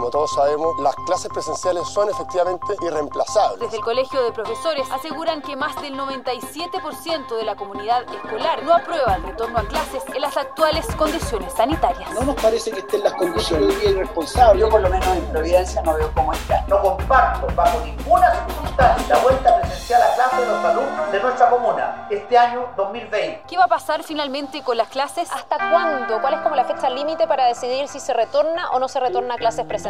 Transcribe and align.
Como 0.00 0.10
todos 0.10 0.32
sabemos, 0.32 0.80
las 0.80 0.96
clases 1.04 1.30
presenciales 1.30 1.86
son 1.86 2.08
efectivamente 2.08 2.74
irreemplazables. 2.80 3.60
Desde 3.60 3.76
el 3.76 3.82
Colegio 3.82 4.24
de 4.24 4.32
Profesores 4.32 4.90
aseguran 4.90 5.42
que 5.42 5.56
más 5.56 5.78
del 5.82 5.94
97% 5.94 7.36
de 7.36 7.44
la 7.44 7.54
comunidad 7.54 8.04
escolar 8.10 8.62
no 8.62 8.72
aprueba 8.72 9.16
el 9.16 9.22
retorno 9.24 9.58
a 9.58 9.62
clases 9.64 10.02
en 10.06 10.22
las 10.22 10.38
actuales 10.38 10.86
condiciones 10.96 11.52
sanitarias. 11.52 12.10
No 12.14 12.22
nos 12.22 12.34
parece 12.36 12.70
que 12.70 12.78
estén 12.78 13.04
las 13.04 13.12
condiciones 13.12 13.76
irresponsables. 13.84 14.62
Yo 14.62 14.70
por 14.70 14.80
lo 14.80 14.88
menos 14.88 15.06
en 15.06 15.32
Providencia 15.32 15.82
no 15.82 15.92
veo 15.92 16.10
cómo 16.14 16.32
está. 16.32 16.64
No 16.66 16.80
comparto 16.80 17.46
bajo 17.54 17.80
ninguna 17.80 18.46
circunstancia 18.46 19.14
la 19.14 19.22
vuelta 19.22 19.60
presencial 19.60 20.00
a 20.02 20.14
clase 20.14 20.40
de 20.40 20.46
los 20.46 20.64
alumnos 20.64 21.12
de 21.12 21.20
nuestra 21.20 21.50
comuna 21.50 22.06
este 22.08 22.38
año 22.38 22.68
2020. 22.74 23.42
¿Qué 23.46 23.58
va 23.58 23.64
a 23.64 23.68
pasar 23.68 24.02
finalmente 24.02 24.62
con 24.62 24.78
las 24.78 24.88
clases? 24.88 25.30
¿Hasta 25.30 25.58
cuándo? 25.58 26.22
¿Cuál 26.22 26.34
es 26.34 26.40
como 26.40 26.56
la 26.56 26.64
fecha 26.64 26.88
límite 26.88 27.26
para 27.26 27.44
decidir 27.44 27.86
si 27.86 28.00
se 28.00 28.14
retorna 28.14 28.70
o 28.70 28.78
no 28.78 28.88
se 28.88 28.98
retorna 28.98 29.34
a 29.34 29.36
clases 29.36 29.66
presenciales? 29.66 29.89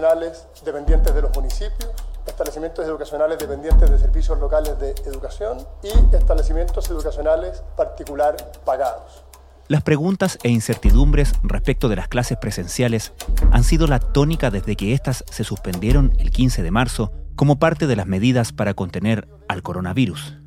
Educacionales 0.00 0.46
dependientes 0.64 1.14
de 1.14 1.20
los 1.20 1.36
municipios, 1.36 1.90
establecimientos 2.26 2.86
educacionales 2.86 3.38
dependientes 3.38 3.90
de 3.90 3.98
servicios 3.98 4.38
locales 4.38 4.78
de 4.80 4.92
educación 5.04 5.58
y 5.82 6.16
establecimientos 6.16 6.88
educacionales 6.88 7.62
particular 7.76 8.34
pagados. 8.64 9.24
Las 9.68 9.82
preguntas 9.82 10.38
e 10.42 10.48
incertidumbres 10.48 11.34
respecto 11.42 11.90
de 11.90 11.96
las 11.96 12.08
clases 12.08 12.38
presenciales 12.38 13.12
han 13.52 13.62
sido 13.62 13.86
la 13.86 14.00
tónica 14.00 14.50
desde 14.50 14.74
que 14.74 14.94
éstas 14.94 15.22
se 15.30 15.44
suspendieron 15.44 16.12
el 16.18 16.30
15 16.30 16.62
de 16.62 16.70
marzo 16.70 17.12
como 17.36 17.58
parte 17.58 17.86
de 17.86 17.96
las 17.96 18.06
medidas 18.06 18.52
para 18.52 18.72
contener 18.72 19.28
al 19.48 19.62
coronavirus. 19.62 20.38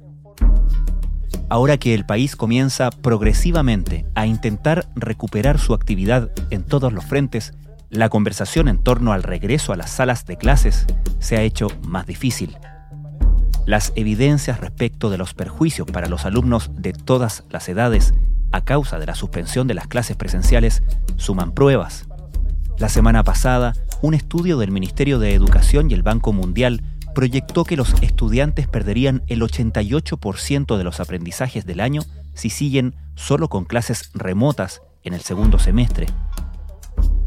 Ahora 1.49 1.77
que 1.77 1.93
el 1.93 2.07
país 2.07 2.35
comienza 2.35 2.89
progresivamente 2.89 4.07
a 4.15 4.25
intentar 4.25 4.89
recuperar 4.95 5.59
su 5.59 5.75
actividad 5.75 6.31
en 6.49 6.63
todos 6.63 6.91
los 6.91 7.05
frentes, 7.05 7.53
la 7.93 8.09
conversación 8.09 8.67
en 8.67 8.79
torno 8.79 9.13
al 9.13 9.21
regreso 9.21 9.71
a 9.71 9.75
las 9.75 9.91
salas 9.91 10.25
de 10.25 10.35
clases 10.35 10.87
se 11.19 11.37
ha 11.37 11.43
hecho 11.43 11.67
más 11.83 12.07
difícil. 12.07 12.57
Las 13.67 13.93
evidencias 13.95 14.59
respecto 14.59 15.11
de 15.11 15.19
los 15.19 15.35
perjuicios 15.35 15.87
para 15.89 16.09
los 16.09 16.25
alumnos 16.25 16.71
de 16.73 16.91
todas 16.91 17.43
las 17.51 17.69
edades 17.69 18.15
a 18.51 18.65
causa 18.65 18.97
de 18.97 19.05
la 19.05 19.13
suspensión 19.13 19.67
de 19.67 19.75
las 19.75 19.87
clases 19.87 20.17
presenciales 20.17 20.81
suman 21.17 21.51
pruebas. 21.51 22.07
La 22.79 22.89
semana 22.89 23.23
pasada, 23.23 23.73
un 24.01 24.15
estudio 24.15 24.57
del 24.57 24.71
Ministerio 24.71 25.19
de 25.19 25.35
Educación 25.35 25.91
y 25.91 25.93
el 25.93 26.01
Banco 26.01 26.33
Mundial 26.33 26.81
proyectó 27.13 27.63
que 27.63 27.77
los 27.77 27.93
estudiantes 28.01 28.67
perderían 28.67 29.21
el 29.27 29.41
88% 29.41 30.77
de 30.77 30.83
los 30.83 30.99
aprendizajes 30.99 31.67
del 31.67 31.79
año 31.79 32.01
si 32.33 32.49
siguen 32.49 32.95
solo 33.13 33.49
con 33.49 33.65
clases 33.65 34.09
remotas 34.15 34.81
en 35.03 35.13
el 35.13 35.21
segundo 35.21 35.59
semestre. 35.59 36.07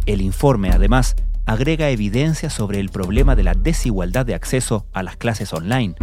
El 0.07 0.21
informe, 0.21 0.71
además, 0.71 1.17
agrega 1.47 1.91
evidencia 1.91 2.49
sobre 2.49 2.79
el 2.79 2.91
problema 2.91 3.35
de 3.35 3.43
la 3.43 3.55
desigualdad 3.55 4.25
de 4.25 4.35
acceso 4.35 4.87
a 4.93 5.03
las 5.03 5.17
clases 5.17 5.53
online. 5.53 5.97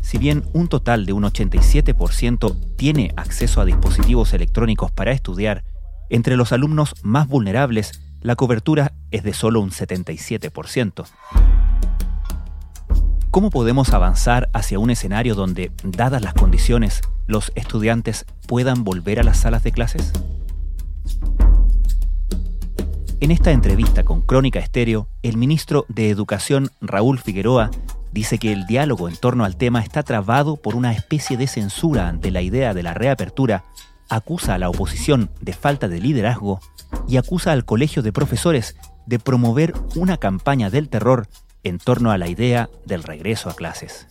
Si 0.00 0.16
bien 0.16 0.44
un 0.52 0.68
total 0.68 1.06
de 1.06 1.12
un 1.12 1.24
87% 1.24 2.76
tiene 2.76 3.12
acceso 3.16 3.60
a 3.60 3.64
dispositivos 3.64 4.32
electrónicos 4.32 4.92
para 4.92 5.10
estudiar, 5.10 5.64
entre 6.08 6.36
los 6.36 6.52
alumnos 6.52 6.94
más 7.02 7.26
vulnerables 7.26 8.00
la 8.20 8.36
cobertura 8.36 8.92
es 9.10 9.24
de 9.24 9.34
solo 9.34 9.60
un 9.60 9.70
77%. 9.70 11.04
¿Cómo 13.32 13.50
podemos 13.50 13.92
avanzar 13.92 14.50
hacia 14.52 14.78
un 14.78 14.90
escenario 14.90 15.34
donde, 15.34 15.72
dadas 15.82 16.22
las 16.22 16.34
condiciones, 16.34 17.00
los 17.26 17.50
estudiantes 17.56 18.26
puedan 18.46 18.84
volver 18.84 19.18
a 19.18 19.24
las 19.24 19.38
salas 19.38 19.64
de 19.64 19.72
clases? 19.72 20.12
En 23.22 23.30
esta 23.30 23.52
entrevista 23.52 24.02
con 24.02 24.20
Crónica 24.20 24.58
Estéreo, 24.58 25.06
el 25.22 25.36
ministro 25.36 25.86
de 25.88 26.10
Educación, 26.10 26.70
Raúl 26.80 27.20
Figueroa, 27.20 27.70
dice 28.10 28.36
que 28.36 28.52
el 28.52 28.66
diálogo 28.66 29.08
en 29.08 29.14
torno 29.14 29.44
al 29.44 29.56
tema 29.56 29.80
está 29.80 30.02
trabado 30.02 30.56
por 30.56 30.74
una 30.74 30.90
especie 30.90 31.36
de 31.36 31.46
censura 31.46 32.08
ante 32.08 32.32
la 32.32 32.42
idea 32.42 32.74
de 32.74 32.82
la 32.82 32.94
reapertura, 32.94 33.62
acusa 34.08 34.54
a 34.54 34.58
la 34.58 34.68
oposición 34.68 35.30
de 35.40 35.52
falta 35.52 35.86
de 35.86 36.00
liderazgo 36.00 36.58
y 37.06 37.16
acusa 37.16 37.52
al 37.52 37.64
Colegio 37.64 38.02
de 38.02 38.12
Profesores 38.12 38.74
de 39.06 39.20
promover 39.20 39.72
una 39.94 40.16
campaña 40.16 40.68
del 40.68 40.88
terror 40.88 41.28
en 41.62 41.78
torno 41.78 42.10
a 42.10 42.18
la 42.18 42.26
idea 42.26 42.70
del 42.86 43.04
regreso 43.04 43.50
a 43.50 43.54
clases. 43.54 44.08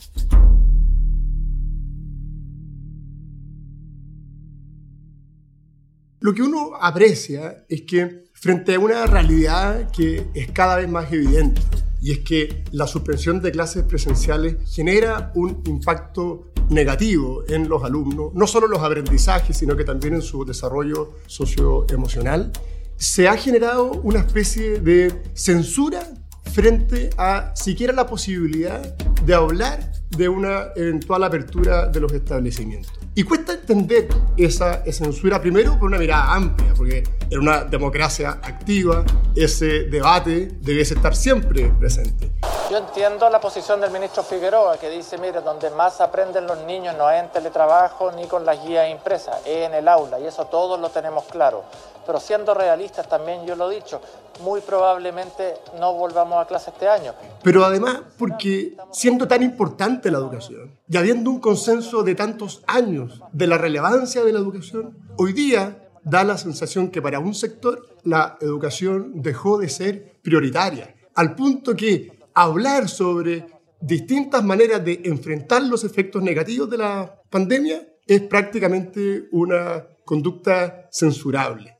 Lo 6.22 6.36
que 6.36 6.44
uno 6.44 6.74
aprecia 6.80 7.66
es 7.68 7.82
que 7.82 8.26
frente 8.34 8.76
a 8.76 8.80
una 8.80 9.08
realidad 9.08 9.90
que 9.90 10.28
es 10.36 10.52
cada 10.52 10.78
vez 10.78 10.88
más 10.88 11.12
evidente, 11.12 11.60
y 12.00 12.12
es 12.12 12.20
que 12.20 12.64
la 12.72 12.86
suspensión 12.86 13.42
de 13.42 13.52
clases 13.52 13.84
presenciales 13.86 14.58
genera 14.72 15.32
un 15.34 15.64
impacto 15.66 16.52
negativo 16.70 17.44
en 17.48 17.68
los 17.68 17.84
alumnos, 17.84 18.36
no 18.36 18.46
solo 18.46 18.68
en 18.68 18.74
los 18.74 18.84
aprendizajes, 18.84 19.58
sino 19.58 19.76
que 19.76 19.84
también 19.84 20.14
en 20.14 20.22
su 20.22 20.46
desarrollo 20.46 21.14
socioemocional, 21.26 22.52
se 22.98 23.28
ha 23.28 23.36
generado 23.36 23.92
una 24.04 24.20
especie 24.20 24.80
de 24.80 25.24
censura 25.34 26.08
frente 26.54 27.10
a 27.18 27.52
siquiera 27.56 27.94
la 27.94 28.06
posibilidad 28.06 28.96
de 29.26 29.34
hablar 29.34 29.92
de 30.16 30.30
una 30.30 30.68
eventual 30.76 31.24
apertura 31.24 31.88
de 31.88 32.00
los 32.00 32.12
establecimientos. 32.12 33.01
Y 33.14 33.24
cuesta 33.26 33.52
entender 33.52 34.08
esa 34.38 34.86
censura 34.86 35.42
primero 35.42 35.78
por 35.78 35.90
una 35.90 35.98
mirada 35.98 36.34
amplia, 36.34 36.74
porque 36.74 37.04
en 37.30 37.40
una 37.40 37.66
democracia 37.66 38.40
activa 38.42 39.04
ese 39.36 39.84
debate 39.90 40.48
debe 40.62 40.82
estar 40.82 41.14
siempre 41.14 41.74
presente. 41.78 42.32
Yo 42.70 42.78
entiendo 42.78 43.30
la 43.30 43.42
posición 43.42 43.82
del 43.82 43.92
ministro 43.92 44.24
Figueroa 44.24 44.78
que 44.78 44.90
dice, 44.90 45.18
mire, 45.18 45.42
donde 45.42 45.70
más 45.72 46.00
aprenden 46.00 46.48
los 46.48 46.60
niños 46.60 46.96
no 46.98 47.12
es 47.12 47.22
en 47.22 47.30
teletrabajo 47.30 48.14
ni 48.14 48.28
con 48.28 48.46
las 48.46 48.64
guías 48.66 48.90
impresas, 48.90 49.42
es 49.46 49.68
en 49.68 49.74
el 49.74 49.90
aula 49.90 50.18
y 50.18 50.26
eso 50.26 50.46
todos 50.46 50.80
lo 50.80 50.90
tenemos 50.90 51.26
claro. 51.26 51.66
Pero 52.06 52.18
siendo 52.20 52.54
realistas 52.54 53.10
también, 53.10 53.46
yo 53.46 53.56
lo 53.56 53.70
he 53.70 53.76
dicho, 53.76 54.02
muy 54.42 54.62
probablemente 54.62 55.56
no 55.80 55.94
volvamos 55.94 56.42
a 56.42 56.48
clase 56.48 56.72
este 56.72 56.88
año. 56.88 57.14
Pero 57.44 57.64
además, 57.66 58.00
porque 58.18 58.76
siendo 58.92 59.28
tan 59.28 59.44
importante 59.44 60.10
la 60.10 60.18
educación 60.18 60.78
y 60.90 60.98
habiendo 60.98 61.30
un 61.30 61.40
consenso 61.40 62.04
de 62.04 62.16
tantos 62.16 62.64
años 62.68 63.01
de 63.34 63.48
la 63.48 63.58
relevancia 63.58 64.24
de 64.24 64.34
la 64.34 64.40
educación, 64.40 64.98
hoy 65.18 65.34
día 65.34 65.90
da 66.04 66.24
la 66.24 66.38
sensación 66.38 66.90
que 66.90 67.02
para 67.02 67.20
un 67.20 67.34
sector 67.34 67.88
la 68.04 68.38
educación 68.42 69.22
dejó 69.22 69.58
de 69.58 69.70
ser 69.70 70.20
prioritaria, 70.22 70.96
al 71.16 71.36
punto 71.36 71.76
que 71.76 72.20
hablar 72.34 72.90
sobre 72.90 73.46
distintas 73.82 74.44
maneras 74.44 74.84
de 74.84 75.02
enfrentar 75.06 75.64
los 75.64 75.84
efectos 75.84 76.22
negativos 76.22 76.70
de 76.70 76.78
la 76.78 77.22
pandemia 77.30 77.88
es 78.06 78.22
prácticamente 78.22 79.28
una 79.32 79.88
conducta 80.06 80.88
censurable. 80.92 81.78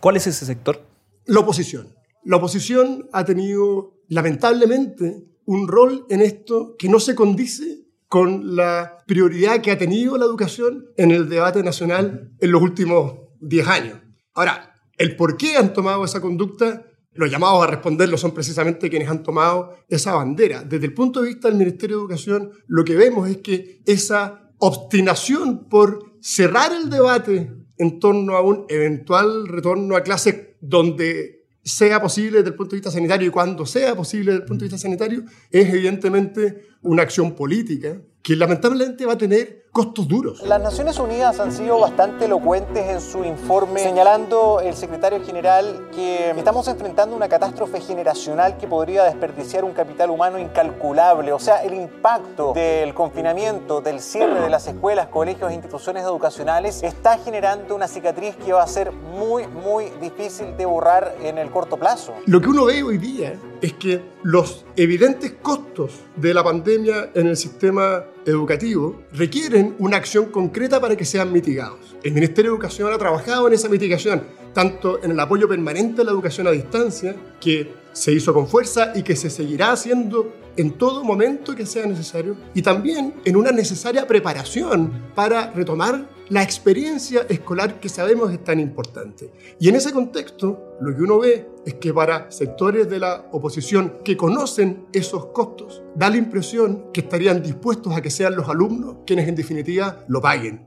¿Cuál 0.00 0.16
es 0.16 0.26
ese 0.26 0.44
sector? 0.44 0.80
La 1.26 1.40
oposición. 1.40 1.94
La 2.24 2.36
oposición 2.36 3.08
ha 3.12 3.24
tenido, 3.24 3.94
lamentablemente, 4.08 5.24
un 5.46 5.68
rol 5.68 6.06
en 6.10 6.20
esto 6.20 6.76
que 6.78 6.88
no 6.88 7.00
se 7.00 7.14
condice 7.14 7.79
con 8.10 8.56
la 8.56 8.98
prioridad 9.06 9.60
que 9.60 9.70
ha 9.70 9.78
tenido 9.78 10.18
la 10.18 10.24
educación 10.24 10.86
en 10.96 11.12
el 11.12 11.28
debate 11.28 11.62
nacional 11.62 12.32
en 12.40 12.50
los 12.50 12.60
últimos 12.60 13.14
10 13.40 13.68
años. 13.68 14.00
Ahora, 14.34 14.74
el 14.98 15.14
por 15.14 15.36
qué 15.36 15.56
han 15.56 15.72
tomado 15.72 16.04
esa 16.04 16.20
conducta 16.20 16.84
los 17.12 17.30
llamados 17.30 17.62
a 17.62 17.68
responderlo 17.68 18.18
son 18.18 18.32
precisamente 18.32 18.90
quienes 18.90 19.08
han 19.08 19.22
tomado 19.22 19.76
esa 19.88 20.14
bandera. 20.14 20.64
Desde 20.64 20.86
el 20.86 20.94
punto 20.94 21.20
de 21.20 21.28
vista 21.28 21.48
del 21.48 21.58
Ministerio 21.58 21.96
de 21.96 22.02
Educación, 22.02 22.50
lo 22.66 22.84
que 22.84 22.96
vemos 22.96 23.28
es 23.28 23.36
que 23.38 23.80
esa 23.86 24.50
obstinación 24.58 25.68
por 25.68 26.16
cerrar 26.20 26.72
el 26.72 26.90
debate 26.90 27.52
en 27.78 28.00
torno 28.00 28.34
a 28.34 28.42
un 28.42 28.66
eventual 28.68 29.46
retorno 29.46 29.94
a 29.94 30.02
clases 30.02 30.56
donde 30.60 31.39
sea 31.62 32.00
posible 32.00 32.38
desde 32.38 32.50
el 32.50 32.56
punto 32.56 32.70
de 32.70 32.76
vista 32.78 32.90
sanitario 32.90 33.28
y 33.28 33.30
cuando 33.30 33.66
sea 33.66 33.94
posible 33.94 34.32
desde 34.32 34.42
el 34.42 34.48
punto 34.48 34.64
de 34.64 34.68
vista 34.68 34.78
sanitario, 34.78 35.24
es 35.50 35.68
evidentemente 35.68 36.68
una 36.82 37.02
acción 37.02 37.34
política 37.34 38.00
que 38.22 38.36
lamentablemente 38.36 39.06
va 39.06 39.14
a 39.14 39.18
tener 39.18 39.59
costos 39.72 40.08
duros. 40.08 40.42
Las 40.42 40.60
Naciones 40.60 40.98
Unidas 40.98 41.38
han 41.38 41.52
sido 41.52 41.78
bastante 41.78 42.24
elocuentes 42.24 42.88
en 42.88 43.00
su 43.00 43.24
informe, 43.24 43.80
señalando 43.80 44.60
el 44.60 44.74
secretario 44.74 45.24
general 45.24 45.88
que 45.94 46.30
estamos 46.30 46.66
enfrentando 46.66 47.14
una 47.14 47.28
catástrofe 47.28 47.80
generacional 47.80 48.56
que 48.56 48.66
podría 48.66 49.04
desperdiciar 49.04 49.64
un 49.64 49.72
capital 49.72 50.10
humano 50.10 50.38
incalculable. 50.38 51.32
O 51.32 51.38
sea, 51.38 51.62
el 51.62 51.74
impacto 51.74 52.52
del 52.52 52.94
confinamiento, 52.94 53.80
del 53.80 54.00
cierre 54.00 54.40
de 54.40 54.50
las 54.50 54.66
escuelas, 54.66 55.06
colegios 55.06 55.50
e 55.50 55.54
instituciones 55.54 56.02
educacionales 56.02 56.82
está 56.82 57.18
generando 57.18 57.74
una 57.76 57.86
cicatriz 57.86 58.34
que 58.36 58.52
va 58.52 58.64
a 58.64 58.66
ser 58.66 58.90
muy, 58.90 59.46
muy 59.46 59.90
difícil 60.00 60.56
de 60.56 60.66
borrar 60.66 61.14
en 61.22 61.38
el 61.38 61.50
corto 61.50 61.76
plazo. 61.76 62.12
Lo 62.26 62.40
que 62.40 62.48
uno 62.48 62.64
ve 62.64 62.82
hoy 62.82 62.98
día 62.98 63.38
es 63.60 63.74
que 63.74 64.02
los 64.22 64.64
evidentes 64.76 65.32
costos 65.42 66.00
de 66.16 66.34
la 66.34 66.42
pandemia 66.42 67.10
en 67.14 67.28
el 67.28 67.36
sistema 67.36 68.04
educativo 68.26 69.02
requieren 69.12 69.74
una 69.78 69.96
acción 69.96 70.26
concreta 70.26 70.80
para 70.80 70.96
que 70.96 71.04
sean 71.04 71.32
mitigados. 71.32 71.96
El 72.02 72.12
Ministerio 72.12 72.50
de 72.50 72.56
Educación 72.56 72.92
ha 72.92 72.98
trabajado 72.98 73.46
en 73.46 73.54
esa 73.54 73.68
mitigación, 73.68 74.22
tanto 74.52 75.02
en 75.02 75.12
el 75.12 75.20
apoyo 75.20 75.48
permanente 75.48 76.02
a 76.02 76.04
la 76.04 76.10
educación 76.10 76.46
a 76.46 76.50
distancia, 76.50 77.16
que 77.40 77.72
se 77.92 78.12
hizo 78.12 78.32
con 78.32 78.46
fuerza 78.46 78.92
y 78.94 79.02
que 79.02 79.16
se 79.16 79.30
seguirá 79.30 79.72
haciendo 79.72 80.32
en 80.56 80.72
todo 80.72 81.04
momento 81.04 81.54
que 81.54 81.66
sea 81.66 81.86
necesario, 81.86 82.36
y 82.54 82.62
también 82.62 83.14
en 83.24 83.36
una 83.36 83.52
necesaria 83.52 84.06
preparación 84.06 84.92
para 85.14 85.50
retomar 85.52 86.08
la 86.28 86.42
experiencia 86.42 87.26
escolar 87.28 87.80
que 87.80 87.88
sabemos 87.88 88.32
es 88.32 88.42
tan 88.44 88.60
importante. 88.60 89.30
Y 89.58 89.68
en 89.68 89.76
ese 89.76 89.92
contexto, 89.92 90.69
lo 90.80 90.96
que 90.96 91.02
uno 91.02 91.18
ve 91.18 91.46
es 91.66 91.74
que 91.74 91.92
para 91.92 92.30
sectores 92.30 92.88
de 92.88 92.98
la 92.98 93.26
oposición 93.32 93.98
que 94.02 94.16
conocen 94.16 94.86
esos 94.92 95.26
costos, 95.26 95.82
da 95.94 96.08
la 96.08 96.16
impresión 96.16 96.90
que 96.92 97.02
estarían 97.02 97.42
dispuestos 97.42 97.94
a 97.94 98.00
que 98.00 98.10
sean 98.10 98.34
los 98.34 98.48
alumnos 98.48 98.96
quienes 99.06 99.28
en 99.28 99.34
definitiva 99.34 100.04
lo 100.08 100.22
paguen. 100.22 100.66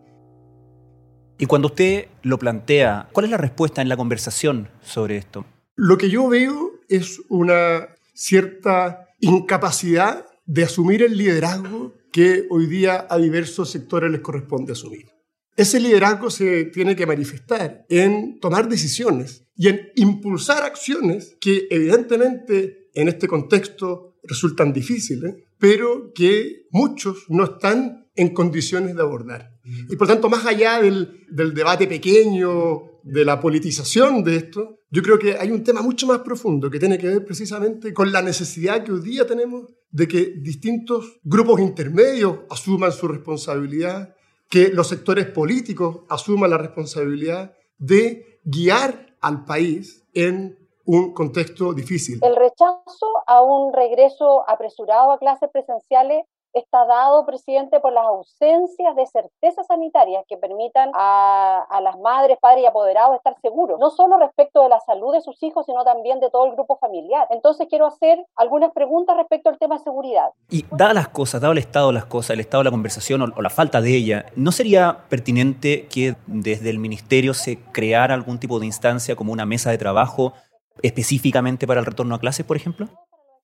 Y 1.39 1.47
cuando 1.47 1.69
usted 1.69 2.09
lo 2.21 2.37
plantea, 2.37 3.09
¿cuál 3.11 3.25
es 3.25 3.31
la 3.31 3.37
respuesta 3.37 3.81
en 3.81 3.89
la 3.89 3.97
conversación 3.97 4.69
sobre 4.83 5.17
esto? 5.17 5.45
Lo 5.75 5.97
que 5.97 6.11
yo 6.11 6.29
veo 6.29 6.73
es 6.87 7.19
una 7.29 7.87
cierta 8.13 9.07
incapacidad 9.19 10.27
de 10.45 10.63
asumir 10.63 11.01
el 11.01 11.17
liderazgo 11.17 11.93
que 12.11 12.45
hoy 12.51 12.67
día 12.67 13.07
a 13.09 13.17
diversos 13.17 13.71
sectores 13.71 14.11
les 14.11 14.21
corresponde 14.21 14.73
asumir. 14.73 15.12
Ese 15.55 15.79
liderazgo 15.79 16.29
se 16.29 16.65
tiene 16.65 16.95
que 16.95 17.05
manifestar 17.05 17.85
en 17.89 18.39
tomar 18.39 18.67
decisiones 18.67 19.45
y 19.55 19.67
en 19.67 19.91
impulsar 19.95 20.63
acciones 20.63 21.37
que 21.39 21.67
evidentemente 21.69 22.89
en 22.93 23.07
este 23.07 23.27
contexto 23.27 24.15
resultan 24.23 24.73
difíciles, 24.73 25.35
pero 25.59 26.11
que 26.13 26.67
muchos 26.71 27.25
no 27.29 27.43
están 27.43 28.07
en 28.15 28.33
condiciones 28.33 28.95
de 28.95 29.01
abordar. 29.01 29.59
Y 29.89 29.95
por 29.95 30.07
tanto, 30.07 30.29
más 30.29 30.45
allá 30.45 30.81
del, 30.81 31.25
del 31.29 31.53
debate 31.53 31.87
pequeño, 31.87 32.93
de 33.03 33.25
la 33.25 33.39
politización 33.39 34.23
de 34.23 34.37
esto, 34.37 34.79
yo 34.89 35.01
creo 35.01 35.19
que 35.19 35.35
hay 35.37 35.51
un 35.51 35.63
tema 35.63 35.81
mucho 35.81 36.07
más 36.07 36.19
profundo 36.19 36.69
que 36.69 36.79
tiene 36.79 36.97
que 36.97 37.07
ver 37.07 37.25
precisamente 37.25 37.93
con 37.93 38.11
la 38.11 38.21
necesidad 38.21 38.83
que 38.83 38.91
hoy 38.91 39.01
día 39.01 39.27
tenemos 39.27 39.65
de 39.91 40.07
que 40.07 40.35
distintos 40.37 41.19
grupos 41.23 41.59
intermedios 41.59 42.39
asuman 42.49 42.91
su 42.91 43.07
responsabilidad 43.07 44.15
que 44.53 44.69
los 44.69 44.87
sectores 44.87 45.25
políticos 45.25 46.01
asuman 46.09 46.51
la 46.51 46.59
responsabilidad 46.59 47.55
de 47.79 48.39
guiar 48.43 49.15
al 49.19 49.45
país 49.45 50.07
en 50.13 50.55
un 50.85 51.11
contexto 51.11 51.73
difícil. 51.73 52.19
El 52.21 52.35
rechazo 52.35 53.07
a 53.25 53.41
un 53.41 53.73
regreso 53.73 54.47
apresurado 54.47 55.11
a 55.11 55.17
clases 55.17 55.49
presenciales 55.51 56.27
está 56.53 56.85
dado, 56.85 57.25
presidente, 57.25 57.79
por 57.79 57.93
las 57.93 58.05
ausencias 58.05 58.95
de 58.95 59.05
certezas 59.07 59.67
sanitarias 59.67 60.23
que 60.27 60.37
permitan 60.37 60.91
a, 60.93 61.79
las 61.81 61.99
madres, 61.99 62.37
padres 62.39 62.63
y 62.63 62.65
apoderados 62.65 63.15
estar 63.15 63.35
seguros, 63.41 63.79
no 63.79 63.89
solo 63.89 64.17
respecto 64.17 64.63
de 64.63 64.69
la 64.69 64.79
salud 64.79 65.13
de 65.13 65.21
sus 65.21 65.41
hijos, 65.43 65.65
sino 65.65 65.83
también 65.83 66.19
de 66.19 66.29
todo 66.29 66.45
el 66.45 66.53
grupo 66.53 66.77
familiar. 66.77 67.27
Entonces 67.29 67.67
quiero 67.69 67.87
hacer 67.87 68.23
algunas 68.35 68.71
preguntas 68.71 69.17
respecto 69.17 69.49
al 69.49 69.57
tema 69.57 69.77
de 69.77 69.83
seguridad. 69.83 70.29
Y 70.49 70.65
dadas 70.71 70.93
las 70.93 71.07
cosas, 71.09 71.41
dado 71.41 71.53
el 71.53 71.57
estado 71.57 71.87
de 71.87 71.93
las 71.93 72.05
cosas, 72.05 72.31
el 72.31 72.39
estado 72.39 72.61
de 72.61 72.65
la 72.65 72.71
conversación 72.71 73.21
o, 73.21 73.25
o 73.35 73.41
la 73.41 73.49
falta 73.49 73.81
de 73.81 73.95
ella, 73.95 74.25
¿no 74.35 74.51
sería 74.51 75.05
pertinente 75.09 75.87
que 75.87 76.15
desde 76.27 76.69
el 76.69 76.79
ministerio 76.79 77.33
se 77.33 77.59
creara 77.71 78.13
algún 78.13 78.39
tipo 78.39 78.59
de 78.59 78.65
instancia 78.65 79.15
como 79.15 79.33
una 79.33 79.45
mesa 79.45 79.71
de 79.71 79.77
trabajo 79.77 80.33
específicamente 80.81 81.67
para 81.67 81.79
el 81.79 81.85
retorno 81.85 82.15
a 82.15 82.19
clases, 82.19 82.45
por 82.45 82.57
ejemplo? 82.57 82.87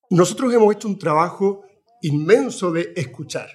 Nosotros 0.10 0.52
hemos 0.54 0.74
hecho 0.74 0.88
un 0.88 0.98
trabajo 0.98 1.62
inmenso 2.02 2.72
de 2.72 2.94
escuchar 2.96 3.50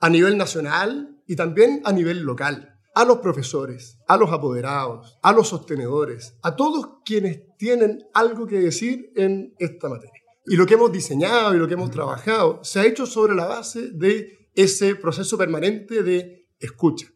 a 0.00 0.08
nivel 0.10 0.36
nacional 0.36 1.22
y 1.26 1.36
también 1.36 1.82
a 1.84 1.92
nivel 1.92 2.20
local 2.20 2.76
a 2.96 3.04
los 3.04 3.18
profesores, 3.18 3.98
a 4.08 4.16
los 4.16 4.32
apoderados, 4.32 5.18
a 5.22 5.30
los 5.32 5.48
sostenedores, 5.48 6.38
a 6.42 6.56
todos 6.56 7.02
quienes 7.04 7.42
tienen 7.58 8.06
algo 8.14 8.46
que 8.46 8.58
decir 8.58 9.12
en 9.16 9.54
esta 9.58 9.90
materia. 9.90 10.22
Y 10.46 10.56
lo 10.56 10.64
que 10.64 10.74
hemos 10.74 10.92
diseñado 10.92 11.54
y 11.54 11.58
lo 11.58 11.68
que 11.68 11.74
hemos 11.74 11.90
trabajado 11.90 12.60
se 12.64 12.80
ha 12.80 12.86
hecho 12.86 13.04
sobre 13.04 13.34
la 13.34 13.44
base 13.44 13.90
de 13.90 14.48
ese 14.54 14.94
proceso 14.94 15.36
permanente 15.36 16.02
de 16.02 16.48
escucha. 16.58 17.08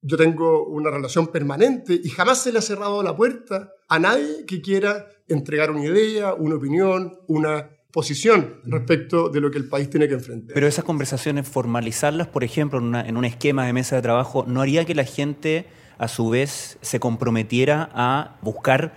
Yo 0.00 0.16
tengo 0.16 0.66
una 0.66 0.90
relación 0.90 1.28
permanente 1.28 2.00
y 2.02 2.08
jamás 2.08 2.42
se 2.42 2.50
le 2.50 2.58
ha 2.58 2.62
cerrado 2.62 3.00
la 3.04 3.16
puerta 3.16 3.70
a 3.88 4.00
nadie 4.00 4.44
que 4.44 4.60
quiera 4.60 5.06
entregar 5.28 5.70
una 5.70 5.84
idea, 5.84 6.34
una 6.34 6.56
opinión, 6.56 7.16
una 7.28 7.70
posición 7.92 8.60
respecto 8.64 9.28
de 9.28 9.40
lo 9.40 9.50
que 9.50 9.58
el 9.58 9.68
país 9.68 9.88
tiene 9.88 10.08
que 10.08 10.14
enfrentar. 10.14 10.54
Pero 10.54 10.66
esas 10.66 10.84
conversaciones, 10.84 11.48
formalizarlas, 11.48 12.26
por 12.26 12.44
ejemplo, 12.44 12.78
en, 12.78 12.94
en 12.94 13.16
un 13.16 13.24
esquema 13.24 13.66
de 13.66 13.72
mesa 13.72 13.96
de 13.96 14.02
trabajo, 14.02 14.44
¿no 14.46 14.60
haría 14.60 14.84
que 14.84 14.94
la 14.94 15.04
gente, 15.04 15.66
a 15.96 16.08
su 16.08 16.28
vez, 16.28 16.78
se 16.82 17.00
comprometiera 17.00 17.88
a 17.94 18.38
buscar 18.42 18.94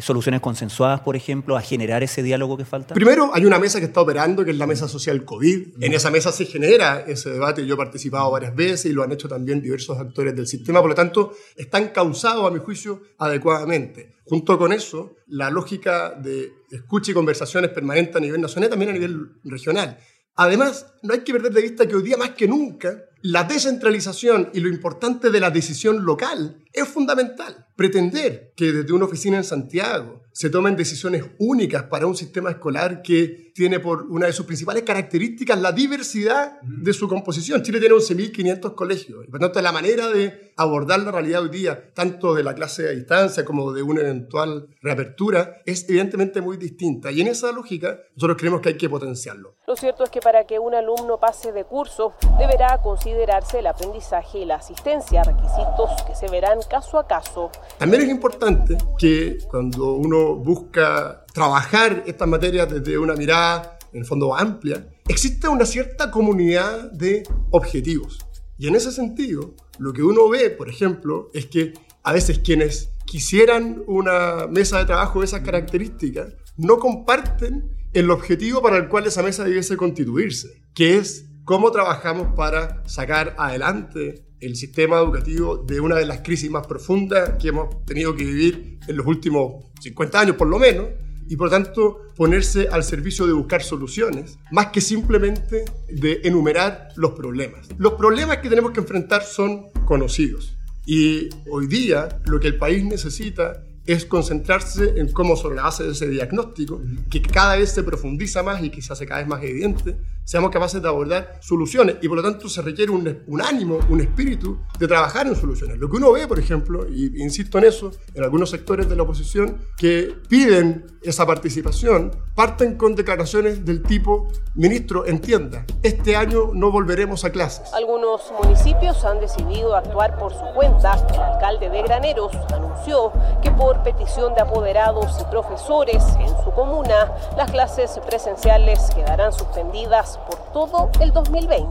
soluciones 0.00 0.40
consensuadas, 0.40 1.00
por 1.00 1.16
ejemplo, 1.16 1.56
a 1.56 1.60
generar 1.60 2.02
ese 2.02 2.22
diálogo 2.22 2.56
que 2.56 2.64
falta? 2.64 2.94
Primero, 2.94 3.30
hay 3.32 3.44
una 3.44 3.58
mesa 3.58 3.78
que 3.78 3.86
está 3.86 4.00
operando, 4.00 4.44
que 4.44 4.50
es 4.50 4.56
la 4.56 4.66
mesa 4.66 4.88
social 4.88 5.24
COVID. 5.24 5.82
En 5.82 5.92
esa 5.92 6.10
mesa 6.10 6.32
se 6.32 6.46
genera 6.46 7.00
ese 7.06 7.30
debate. 7.30 7.66
Yo 7.66 7.74
he 7.74 7.76
participado 7.76 8.30
varias 8.30 8.54
veces 8.54 8.86
y 8.86 8.92
lo 8.92 9.02
han 9.02 9.12
hecho 9.12 9.28
también 9.28 9.60
diversos 9.60 9.98
actores 9.98 10.34
del 10.34 10.46
sistema. 10.46 10.80
Por 10.80 10.90
lo 10.90 10.94
tanto, 10.94 11.32
están 11.56 11.88
causados, 11.88 12.46
a 12.46 12.50
mi 12.50 12.60
juicio, 12.60 13.02
adecuadamente. 13.18 14.14
Junto 14.24 14.58
con 14.58 14.72
eso, 14.72 15.16
la 15.26 15.50
lógica 15.50 16.10
de 16.10 16.52
escucha 16.70 17.10
y 17.10 17.14
conversaciones 17.14 17.70
permanentes 17.70 18.16
a 18.16 18.20
nivel 18.20 18.40
nacional, 18.40 18.70
también 18.70 18.90
a 18.90 18.94
nivel 18.94 19.32
regional. 19.44 19.98
Además, 20.36 20.86
no 21.02 21.12
hay 21.12 21.20
que 21.20 21.32
perder 21.32 21.52
de 21.52 21.62
vista 21.62 21.86
que 21.86 21.96
hoy 21.96 22.02
día 22.02 22.16
más 22.16 22.30
que 22.30 22.48
nunca 22.48 23.04
la 23.22 23.44
descentralización 23.44 24.50
y 24.54 24.60
lo 24.60 24.68
importante 24.68 25.30
de 25.30 25.40
la 25.40 25.50
decisión 25.50 26.04
local 26.04 26.64
es 26.72 26.88
fundamental. 26.88 27.66
Pretender 27.76 28.52
que 28.56 28.72
desde 28.72 28.92
una 28.92 29.06
oficina 29.06 29.38
en 29.38 29.44
Santiago 29.44 30.22
se 30.32 30.50
tomen 30.50 30.76
decisiones 30.76 31.24
únicas 31.38 31.84
para 31.84 32.06
un 32.06 32.16
sistema 32.16 32.50
escolar 32.50 33.02
que 33.02 33.50
tiene 33.54 33.80
por 33.80 34.02
una 34.02 34.26
de 34.26 34.32
sus 34.32 34.46
principales 34.46 34.84
características 34.84 35.60
la 35.60 35.72
diversidad 35.72 36.60
de 36.62 36.92
su 36.92 37.08
composición. 37.08 37.62
Chile 37.62 37.80
tiene 37.80 37.94
11.500 37.94 38.74
colegios 38.74 39.24
y 39.26 39.30
por 39.30 39.40
tanto 39.40 39.60
la 39.60 39.72
manera 39.72 40.08
de 40.08 40.52
abordar 40.56 41.00
la 41.00 41.10
realidad 41.10 41.42
hoy 41.42 41.48
día, 41.48 41.92
tanto 41.94 42.34
de 42.34 42.42
la 42.42 42.54
clase 42.54 42.88
a 42.88 42.92
distancia 42.92 43.44
como 43.44 43.72
de 43.72 43.82
una 43.82 44.02
eventual 44.02 44.68
reapertura, 44.82 45.62
es 45.66 45.88
evidentemente 45.88 46.40
muy 46.40 46.56
distinta. 46.56 47.10
Y 47.10 47.20
en 47.20 47.28
esa 47.28 47.50
lógica 47.52 47.98
nosotros 48.14 48.36
creemos 48.38 48.60
que 48.60 48.70
hay 48.70 48.76
que 48.76 48.88
potenciarlo. 48.88 49.56
Lo 49.66 49.76
cierto 49.76 50.04
es 50.04 50.10
que 50.10 50.20
para 50.20 50.46
que 50.46 50.58
un 50.58 50.74
alumno 50.74 51.18
pase 51.18 51.52
de 51.52 51.64
curso 51.64 52.14
deberá 52.38 52.80
considerarse 52.82 53.58
el 53.58 53.66
aprendizaje 53.66 54.40
y 54.40 54.44
la 54.44 54.56
asistencia, 54.56 55.22
requisitos 55.22 56.02
que 56.06 56.14
se 56.14 56.28
verán 56.28 56.59
caso 56.66 56.98
a 56.98 57.06
caso. 57.06 57.50
También 57.78 58.02
es 58.02 58.08
importante 58.08 58.76
que 58.98 59.38
cuando 59.50 59.94
uno 59.94 60.36
busca 60.36 61.24
trabajar 61.32 62.04
estas 62.06 62.28
materias 62.28 62.70
desde 62.70 62.98
una 62.98 63.14
mirada, 63.14 63.78
en 63.92 64.00
el 64.00 64.06
fondo, 64.06 64.36
amplia, 64.36 64.86
existe 65.08 65.48
una 65.48 65.64
cierta 65.64 66.10
comunidad 66.10 66.92
de 66.92 67.22
objetivos. 67.50 68.18
Y 68.58 68.68
en 68.68 68.76
ese 68.76 68.92
sentido, 68.92 69.54
lo 69.78 69.92
que 69.92 70.02
uno 70.02 70.28
ve, 70.28 70.50
por 70.50 70.68
ejemplo, 70.68 71.30
es 71.32 71.46
que 71.46 71.72
a 72.02 72.12
veces 72.12 72.40
quienes 72.40 72.90
quisieran 73.06 73.82
una 73.86 74.46
mesa 74.48 74.78
de 74.78 74.84
trabajo 74.84 75.20
de 75.20 75.26
esas 75.26 75.40
características 75.40 76.34
no 76.56 76.78
comparten 76.78 77.76
el 77.92 78.10
objetivo 78.10 78.62
para 78.62 78.76
el 78.76 78.88
cual 78.88 79.06
esa 79.06 79.22
mesa 79.22 79.44
debiese 79.44 79.76
constituirse, 79.76 80.62
que 80.74 80.98
es 80.98 81.26
cómo 81.44 81.72
trabajamos 81.72 82.28
para 82.36 82.86
sacar 82.86 83.34
adelante 83.38 84.26
el 84.40 84.56
sistema 84.56 84.98
educativo 84.98 85.58
de 85.58 85.80
una 85.80 85.96
de 85.96 86.06
las 86.06 86.20
crisis 86.20 86.50
más 86.50 86.66
profundas 86.66 87.32
que 87.40 87.48
hemos 87.48 87.84
tenido 87.84 88.14
que 88.16 88.24
vivir 88.24 88.78
en 88.86 88.96
los 88.96 89.06
últimos 89.06 89.64
50 89.80 90.20
años 90.20 90.36
por 90.36 90.48
lo 90.48 90.58
menos, 90.58 90.86
y 91.30 91.36
por 91.36 91.48
tanto 91.48 92.08
ponerse 92.16 92.66
al 92.72 92.82
servicio 92.82 93.24
de 93.24 93.32
buscar 93.32 93.62
soluciones, 93.62 94.36
más 94.50 94.66
que 94.72 94.80
simplemente 94.80 95.64
de 95.88 96.22
enumerar 96.24 96.88
los 96.96 97.12
problemas. 97.12 97.68
Los 97.78 97.92
problemas 97.92 98.38
que 98.38 98.48
tenemos 98.48 98.72
que 98.72 98.80
enfrentar 98.80 99.22
son 99.22 99.66
conocidos 99.84 100.56
y 100.86 101.28
hoy 101.48 101.68
día 101.68 102.20
lo 102.24 102.40
que 102.40 102.48
el 102.48 102.58
país 102.58 102.84
necesita 102.84 103.62
es 103.86 104.04
concentrarse 104.06 104.94
en 104.96 105.12
cómo 105.12 105.36
sobre 105.36 105.54
la 105.54 105.62
base 105.62 105.84
de 105.84 105.92
ese 105.92 106.08
diagnóstico, 106.08 106.82
que 107.08 107.22
cada 107.22 107.56
vez 107.56 107.70
se 107.70 107.84
profundiza 107.84 108.42
más 108.42 108.62
y 108.64 108.70
que 108.70 108.82
se 108.82 108.92
hace 108.92 109.06
cada 109.06 109.20
vez 109.20 109.28
más 109.28 109.42
evidente, 109.44 109.96
seamos 110.30 110.52
capaces 110.52 110.80
de 110.80 110.86
abordar 110.86 111.40
soluciones 111.40 111.96
y 112.02 112.06
por 112.06 112.16
lo 112.16 112.22
tanto 112.22 112.48
se 112.48 112.62
requiere 112.62 112.92
un, 112.92 113.24
un, 113.26 113.42
ánimo, 113.42 113.80
un 113.88 114.00
espíritu 114.00 114.60
de 114.78 114.86
trabajar 114.86 115.26
en 115.26 115.34
soluciones. 115.34 115.76
Lo 115.76 115.90
que 115.90 115.96
uno 115.96 116.12
ve, 116.12 116.28
por 116.28 116.38
ejemplo, 116.38 116.86
y 116.88 117.20
insisto 117.20 117.58
en 117.58 117.64
eso, 117.64 117.90
en 118.14 118.22
algunos 118.22 118.48
sectores 118.48 118.88
de 118.88 118.94
la 118.94 119.02
oposición 119.02 119.58
que 119.76 120.14
piden 120.28 120.86
esa 121.02 121.26
participación, 121.26 122.12
parten 122.36 122.76
con 122.76 122.94
declaraciones 122.94 123.64
del 123.64 123.82
tipo, 123.82 124.28
ministro, 124.54 125.04
entienda, 125.04 125.64
este 125.82 126.14
año 126.14 126.52
no 126.52 126.70
volveremos 126.70 127.24
a 127.24 127.30
clases. 127.30 127.72
Algunos 127.72 128.32
municipios 128.40 129.04
han 129.04 129.18
decidido 129.18 129.74
actuar 129.74 130.16
por 130.16 130.32
su 130.32 130.44
cuenta. 130.54 130.94
El 131.12 131.20
alcalde 131.20 131.70
de 131.70 131.82
Graneros 131.82 132.36
anunció 132.54 133.12
que 133.42 133.50
por 133.50 133.82
petición 133.82 134.34
de 134.34 134.42
apoderados 134.42 135.20
y 135.20 135.24
profesores 135.24 136.04
en 136.20 136.28
su 136.44 136.52
comuna, 136.52 137.12
las 137.36 137.50
clases 137.50 137.98
presenciales 138.06 138.78
quedarán 138.94 139.32
suspendidas 139.32 140.19
por 140.26 140.52
todo 140.52 140.90
el 141.00 141.12
2020. 141.12 141.66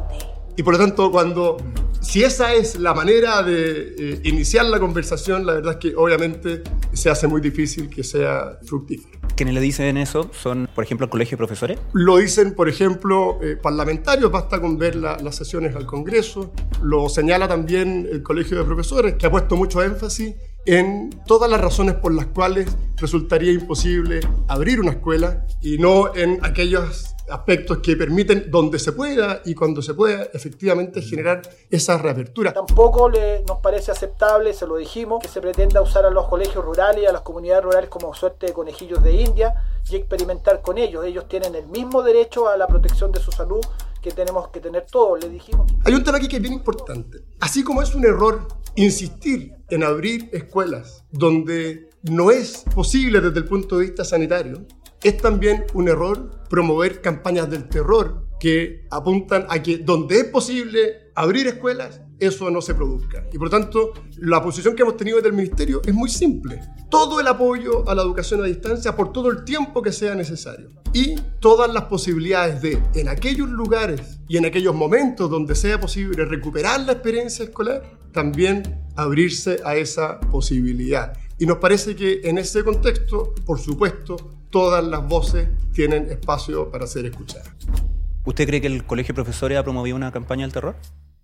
Y 0.58 0.64
por 0.64 0.74
lo 0.74 0.80
tanto, 0.80 1.12
cuando, 1.12 1.58
si 2.02 2.24
esa 2.24 2.54
es 2.54 2.78
la 2.78 2.94
manera 2.94 3.44
de 3.44 3.96
eh, 3.98 4.22
iniciar 4.26 4.66
la 4.66 4.80
conversación, 4.80 5.46
la 5.46 5.54
verdad 5.54 5.74
es 5.74 5.80
que 5.80 5.96
obviamente 5.96 6.64
se 6.92 7.10
hace 7.10 7.28
muy 7.28 7.40
difícil 7.40 7.90
que 7.90 8.04
sea 8.04 8.60
fructífero. 8.64 9.20
¿Quiénes 9.36 9.56
le 9.56 9.62
dicen 9.62 9.96
eso 9.96 10.30
son, 10.34 10.68
por 10.76 10.84
ejemplo, 10.84 11.06
el 11.06 11.10
Colegio 11.10 11.36
de 11.36 11.38
Profesores? 11.38 11.80
Lo 11.94 12.18
dicen, 12.18 12.56
por 12.56 12.68
ejemplo, 12.68 13.40
eh, 13.42 13.56
parlamentarios, 13.56 14.30
basta 14.32 14.60
con 14.60 14.78
ver 14.78 14.96
la, 14.96 15.18
las 15.18 15.36
sesiones 15.36 15.76
al 15.78 15.86
Congreso. 15.86 16.52
Lo 16.82 17.08
señala 17.08 17.48
también 17.48 18.10
el 18.12 18.22
Colegio 18.22 18.58
de 18.58 18.66
Profesores, 18.66 19.16
que 19.16 19.28
ha 19.28 19.32
puesto 19.32 19.56
mucho 19.56 19.82
énfasis 19.82 20.36
en 20.66 21.10
todas 21.26 21.50
las 21.50 21.62
razones 21.62 21.96
por 21.96 22.14
las 22.14 22.28
cuales 22.28 22.68
resultaría 22.98 23.52
imposible 23.54 24.20
abrir 24.48 24.80
una 24.80 24.92
escuela 24.92 25.46
y 25.62 25.78
no 25.78 26.14
en 26.16 26.40
aquellos 26.44 27.16
aspectos 27.30 27.80
que 27.80 27.96
permiten, 27.96 28.50
donde 28.50 28.80
se 28.80 28.92
pueda 28.92 29.42
y 29.46 29.56
cuando 29.56 29.82
se 29.82 29.94
pueda, 29.94 30.28
efectivamente 30.34 31.02
generar 31.02 31.42
esa 31.70 31.98
reapertura. 31.98 32.54
Tampoco 32.54 33.10
le, 33.10 33.44
nos 33.44 33.60
parece 33.60 33.92
aceptable, 33.92 34.54
se 34.54 34.68
lo 34.68 34.78
dijimos, 34.78 35.22
que 35.22 35.28
se 35.28 35.42
pretenda 35.42 35.82
usar 35.82 36.06
a 36.06 36.10
los 36.10 36.28
colegios 36.28 36.64
rurales 36.64 37.04
y 37.04 37.06
a 37.06 37.12
las 37.12 37.22
comunidades 37.22 37.64
rurales 37.64 37.90
como 37.90 38.14
suerte 38.14 38.48
de 38.48 38.54
conejillos 38.54 39.04
de 39.04 39.14
India 39.14 39.54
y 39.90 39.96
experimentar 39.96 40.62
con 40.62 40.78
ellos. 40.78 41.06
Ellos 41.06 41.28
tienen 41.28 41.56
el 41.56 41.68
mismo 41.68 42.04
derecho 42.04 42.48
a 42.48 42.58
la 42.58 42.68
protección 42.68 43.12
de 43.12 43.20
su 43.20 43.32
salud 43.32 43.62
que 44.02 44.12
tenemos 44.12 44.48
que 44.50 44.60
tener 44.60 44.86
todos, 44.90 45.20
le 45.22 45.30
dijimos. 45.30 45.70
Hay 45.84 45.94
un 45.94 46.04
tema 46.04 46.18
aquí 46.18 46.28
que 46.28 46.38
es 46.38 46.42
bien 46.42 46.54
importante. 46.54 47.20
Así 47.40 47.64
como 47.64 47.82
es 47.82 47.94
un 47.96 48.06
error 48.06 48.48
insistir 48.76 49.56
en 49.70 49.84
abrir 49.84 50.30
escuelas 50.32 51.04
donde 51.12 51.90
no 52.04 52.32
es 52.32 52.64
posible 52.74 53.20
desde 53.20 53.40
el 53.40 53.46
punto 53.46 53.78
de 53.78 53.88
vista 53.88 54.06
sanitario, 54.06 54.66
es 55.04 55.18
también 55.18 55.66
un 55.74 55.88
error 55.88 56.32
promover 56.50 57.02
campañas 57.02 57.50
del 57.50 57.70
terror 57.70 58.26
que 58.40 58.88
apuntan 58.90 59.46
a 59.50 59.62
que 59.62 59.78
donde 59.78 60.20
es 60.20 60.24
posible 60.26 61.12
abrir 61.16 61.48
escuelas, 61.48 62.02
eso 62.20 62.50
no 62.50 62.62
se 62.62 62.74
produzca. 62.74 63.26
Y 63.32 63.38
por 63.38 63.50
tanto, 63.50 63.94
la 64.18 64.42
posición 64.42 64.76
que 64.76 64.84
hemos 64.84 64.98
tenido 64.98 65.18
desde 65.18 65.30
el 65.30 65.36
Ministerio 65.36 65.82
es 65.86 65.94
muy 65.94 66.10
simple. 66.10 66.62
Todo 66.90 67.20
el 67.20 67.28
apoyo 67.28 67.88
a 67.90 67.96
la 67.96 68.02
educación 68.02 68.42
a 68.42 68.46
distancia 68.46 68.96
por 68.96 69.12
todo 69.12 69.30
el 69.30 69.44
tiempo 69.44 69.82
que 69.82 69.92
sea 69.92 70.16
necesario. 70.16 70.72
Y 70.94 71.16
todas 71.40 71.72
las 71.72 71.84
posibilidades 71.84 72.62
de, 72.62 72.82
en 72.96 73.10
aquellos 73.10 73.50
lugares 73.50 74.20
y 74.28 74.38
en 74.38 74.46
aquellos 74.46 74.76
momentos 74.76 75.30
donde 75.30 75.56
sea 75.56 75.80
posible 75.80 76.26
recuperar 76.26 76.82
la 76.82 76.94
experiencia 76.94 77.46
escolar, 77.46 77.84
también 78.12 78.82
abrirse 78.96 79.60
a 79.64 79.76
esa 79.76 80.20
posibilidad. 80.20 81.14
Y 81.38 81.46
nos 81.46 81.58
parece 81.58 81.96
que 81.96 82.22
en 82.24 82.38
ese 82.38 82.64
contexto, 82.64 83.34
por 83.46 83.60
supuesto, 83.60 84.39
todas 84.50 84.84
las 84.84 85.08
voces 85.08 85.48
tienen 85.74 86.10
espacio 86.10 86.70
para 86.72 86.88
ser 86.88 87.06
escuchadas. 87.06 87.50
¿Usted 88.26 88.48
cree 88.48 88.62
que 88.62 88.68
el 88.68 88.86
Colegio 88.86 89.14
de 89.14 89.16
Profesores 89.16 89.58
ha 89.58 89.64
promovido 89.64 89.96
una 89.96 90.12
campaña 90.12 90.44
del 90.44 90.54
terror? 90.54 90.76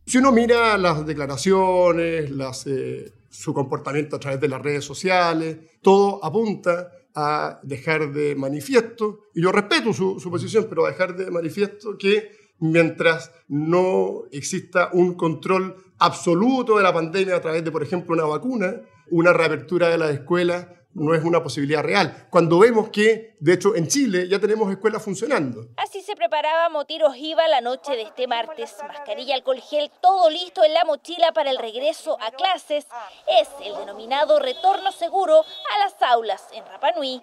Si 0.06 0.18
uno 0.18 0.32
mira 0.32 0.78
las 0.78 1.06
declaraciones, 1.06 2.30
las, 2.32 2.68
eh, 2.68 3.12
su 3.30 3.54
comportamiento 3.54 4.16
a 4.16 4.20
través 4.20 4.40
de 4.40 4.48
las 4.48 4.62
redes 4.62 4.86
sociales, 4.86 5.58
todo 5.82 6.24
apunta 6.24 6.92
a 7.16 7.60
dejar 7.64 8.12
de 8.12 8.36
manifiesto, 8.36 9.22
y 9.34 9.42
yo 9.42 9.52
respeto 9.52 9.94
su, 9.94 10.20
su 10.20 10.30
posición, 10.30 10.68
pero 10.70 10.86
a 10.86 10.90
dejar 10.90 11.16
de 11.16 11.32
manifiesto 11.32 11.98
que 11.98 12.30
mientras 12.60 13.32
no 13.48 14.24
exista 14.32 14.90
un 14.94 15.16
control 15.16 15.76
absoluto 15.98 16.78
de 16.78 16.84
la 16.84 16.94
pandemia 16.94 17.36
a 17.36 17.42
través 17.42 17.64
de, 17.64 17.72
por 17.72 17.84
ejemplo, 17.84 18.14
una 18.14 18.26
vacuna, 18.26 18.82
una 19.10 19.34
reapertura 19.34 19.90
de 19.90 19.98
las 19.98 20.12
escuelas 20.12 20.68
no 20.96 21.14
es 21.14 21.24
una 21.24 21.44
posibilidad 21.44 21.84
real. 21.84 22.28
Cuando 22.30 22.58
vemos 22.58 22.90
que, 22.90 23.36
de 23.40 23.54
hecho, 23.54 23.76
en 23.76 23.88
Chile 23.88 24.28
ya 24.28 24.40
tenemos 24.40 24.72
escuelas 24.72 25.04
funcionando. 25.04 25.68
Así 25.78 26.02
se 26.02 26.16
preparaba 26.16 26.70
Motiros 26.70 27.16
IVA 27.18 27.48
la 27.50 27.62
noche 27.62 27.92
de 27.96 28.04
este 28.04 28.28
martes. 28.28 28.76
Mascarilla, 28.88 29.36
alcohol 29.36 29.60
gel, 29.60 29.92
todo 30.02 30.30
listo 30.30 30.64
en 30.64 30.74
la 30.74 30.86
mochila 30.86 31.34
para 31.34 31.52
el 31.52 31.58
regreso 31.58 32.18
a 32.22 32.32
clases. 32.32 32.88
Es 33.28 33.50
el 33.64 33.76
denominado 33.76 34.40
retorno 34.40 34.92
seguro 34.94 35.42
a 35.42 35.80
las 35.84 36.02
aulas 36.12 36.44
en 36.54 36.66
Rapanui. 36.66 37.22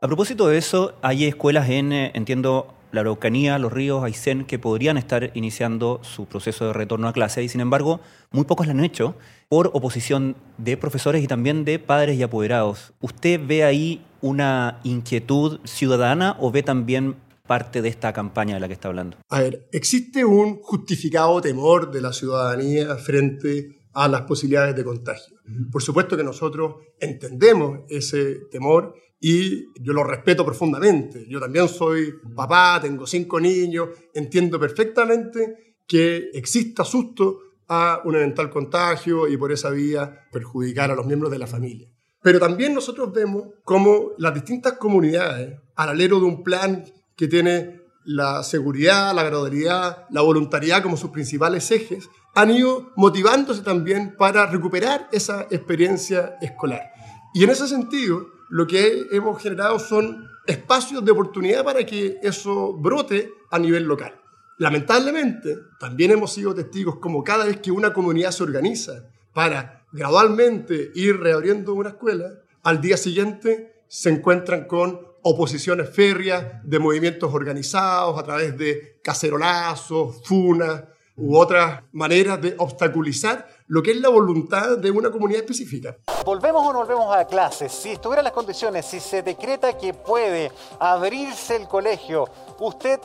A 0.00 0.08
propósito 0.08 0.48
de 0.48 0.58
eso, 0.58 0.94
hay 1.00 1.26
escuelas 1.26 1.70
en, 1.70 1.92
eh, 1.92 2.10
entiendo, 2.14 2.74
la 2.92 3.00
Araucanía, 3.00 3.58
los 3.58 3.72
ríos, 3.72 4.04
Aysén, 4.04 4.44
que 4.44 4.58
podrían 4.58 4.96
estar 4.98 5.32
iniciando 5.34 6.00
su 6.02 6.26
proceso 6.26 6.66
de 6.66 6.72
retorno 6.72 7.08
a 7.08 7.12
clase 7.12 7.42
y 7.42 7.48
sin 7.48 7.60
embargo 7.60 8.00
muy 8.30 8.44
pocos 8.44 8.66
lo 8.66 8.72
han 8.72 8.84
hecho 8.84 9.16
por 9.48 9.70
oposición 9.72 10.36
de 10.58 10.76
profesores 10.76 11.22
y 11.22 11.26
también 11.26 11.64
de 11.64 11.78
padres 11.78 12.18
y 12.18 12.22
apoderados. 12.22 12.92
¿Usted 13.00 13.40
ve 13.44 13.64
ahí 13.64 14.04
una 14.20 14.80
inquietud 14.84 15.60
ciudadana 15.64 16.36
o 16.38 16.52
ve 16.52 16.62
también 16.62 17.16
parte 17.46 17.82
de 17.82 17.88
esta 17.88 18.12
campaña 18.12 18.54
de 18.54 18.60
la 18.60 18.68
que 18.68 18.74
está 18.74 18.88
hablando? 18.88 19.16
A 19.28 19.40
ver, 19.40 19.68
existe 19.72 20.24
un 20.24 20.60
justificado 20.62 21.40
temor 21.40 21.90
de 21.90 22.00
la 22.00 22.12
ciudadanía 22.12 22.96
frente 22.96 23.82
a 23.94 24.08
las 24.08 24.22
posibilidades 24.22 24.76
de 24.76 24.84
contagio. 24.84 25.36
Por 25.70 25.82
supuesto 25.82 26.16
que 26.16 26.24
nosotros 26.24 26.76
entendemos 26.98 27.80
ese 27.88 28.36
temor 28.50 28.94
y 29.24 29.72
yo 29.80 29.92
lo 29.92 30.02
respeto 30.02 30.44
profundamente. 30.44 31.24
Yo 31.28 31.38
también 31.38 31.68
soy 31.68 32.12
papá, 32.34 32.80
tengo 32.82 33.06
cinco 33.06 33.38
niños, 33.38 33.90
entiendo 34.12 34.58
perfectamente 34.58 35.76
que 35.86 36.30
exista 36.34 36.84
susto 36.84 37.38
a 37.68 38.00
un 38.04 38.16
eventual 38.16 38.50
contagio 38.50 39.28
y 39.28 39.36
por 39.36 39.52
esa 39.52 39.70
vía 39.70 40.26
perjudicar 40.32 40.90
a 40.90 40.96
los 40.96 41.06
miembros 41.06 41.30
de 41.30 41.38
la 41.38 41.46
familia. 41.46 41.88
Pero 42.20 42.40
también 42.40 42.74
nosotros 42.74 43.12
vemos 43.12 43.44
cómo 43.62 44.10
las 44.18 44.34
distintas 44.34 44.72
comunidades, 44.72 45.56
al 45.76 45.90
alero 45.90 46.18
de 46.18 46.26
un 46.26 46.42
plan 46.42 46.84
que 47.14 47.28
tiene 47.28 47.80
la 48.04 48.42
seguridad, 48.42 49.14
la 49.14 49.22
gradualidad, 49.22 50.06
la 50.10 50.22
voluntariedad 50.22 50.82
como 50.82 50.96
sus 50.96 51.10
principales 51.10 51.70
ejes, 51.70 52.10
han 52.34 52.50
ido 52.50 52.90
motivándose 52.96 53.62
también 53.62 54.16
para 54.16 54.46
recuperar 54.46 55.08
esa 55.12 55.42
experiencia 55.42 56.38
escolar. 56.40 56.90
Y 57.34 57.44
en 57.44 57.50
ese 57.50 57.68
sentido, 57.68 58.26
lo 58.52 58.66
que 58.66 59.08
hemos 59.12 59.42
generado 59.42 59.78
son 59.78 60.28
espacios 60.46 61.02
de 61.02 61.10
oportunidad 61.10 61.64
para 61.64 61.86
que 61.86 62.18
eso 62.22 62.74
brote 62.74 63.32
a 63.50 63.58
nivel 63.58 63.84
local. 63.84 64.14
Lamentablemente, 64.58 65.56
también 65.80 66.10
hemos 66.10 66.34
sido 66.34 66.54
testigos 66.54 66.96
como 66.96 67.24
cada 67.24 67.46
vez 67.46 67.60
que 67.60 67.70
una 67.70 67.94
comunidad 67.94 68.30
se 68.30 68.42
organiza 68.42 69.08
para 69.32 69.86
gradualmente 69.90 70.92
ir 70.94 71.18
reabriendo 71.18 71.72
una 71.72 71.88
escuela, 71.88 72.26
al 72.62 72.82
día 72.82 72.98
siguiente 72.98 73.84
se 73.88 74.10
encuentran 74.10 74.66
con 74.66 75.00
oposiciones 75.22 75.88
férreas 75.88 76.62
de 76.62 76.78
movimientos 76.78 77.32
organizados 77.32 78.18
a 78.18 78.22
través 78.22 78.58
de 78.58 79.00
cacerolazos, 79.02 80.20
funas 80.24 80.84
u 81.16 81.38
otras 81.38 81.84
maneras 81.92 82.38
de 82.42 82.54
obstaculizar 82.58 83.48
lo 83.66 83.82
que 83.82 83.92
es 83.92 84.00
la 84.00 84.08
voluntad 84.08 84.78
de 84.78 84.90
una 84.90 85.10
comunidad 85.10 85.42
específica. 85.42 85.96
¿Volvemos 86.24 86.66
o 86.66 86.72
no 86.72 86.80
volvemos 86.80 87.14
a 87.14 87.26
clases? 87.26 87.72
Si 87.72 87.90
estuvieran 87.90 88.24
las 88.24 88.32
condiciones, 88.32 88.86
si 88.86 89.00
se 89.00 89.22
decreta 89.22 89.76
que 89.76 89.94
puede 89.94 90.52
abrirse 90.78 91.56
el 91.56 91.68
colegio, 91.68 92.28
¿usted 92.58 93.00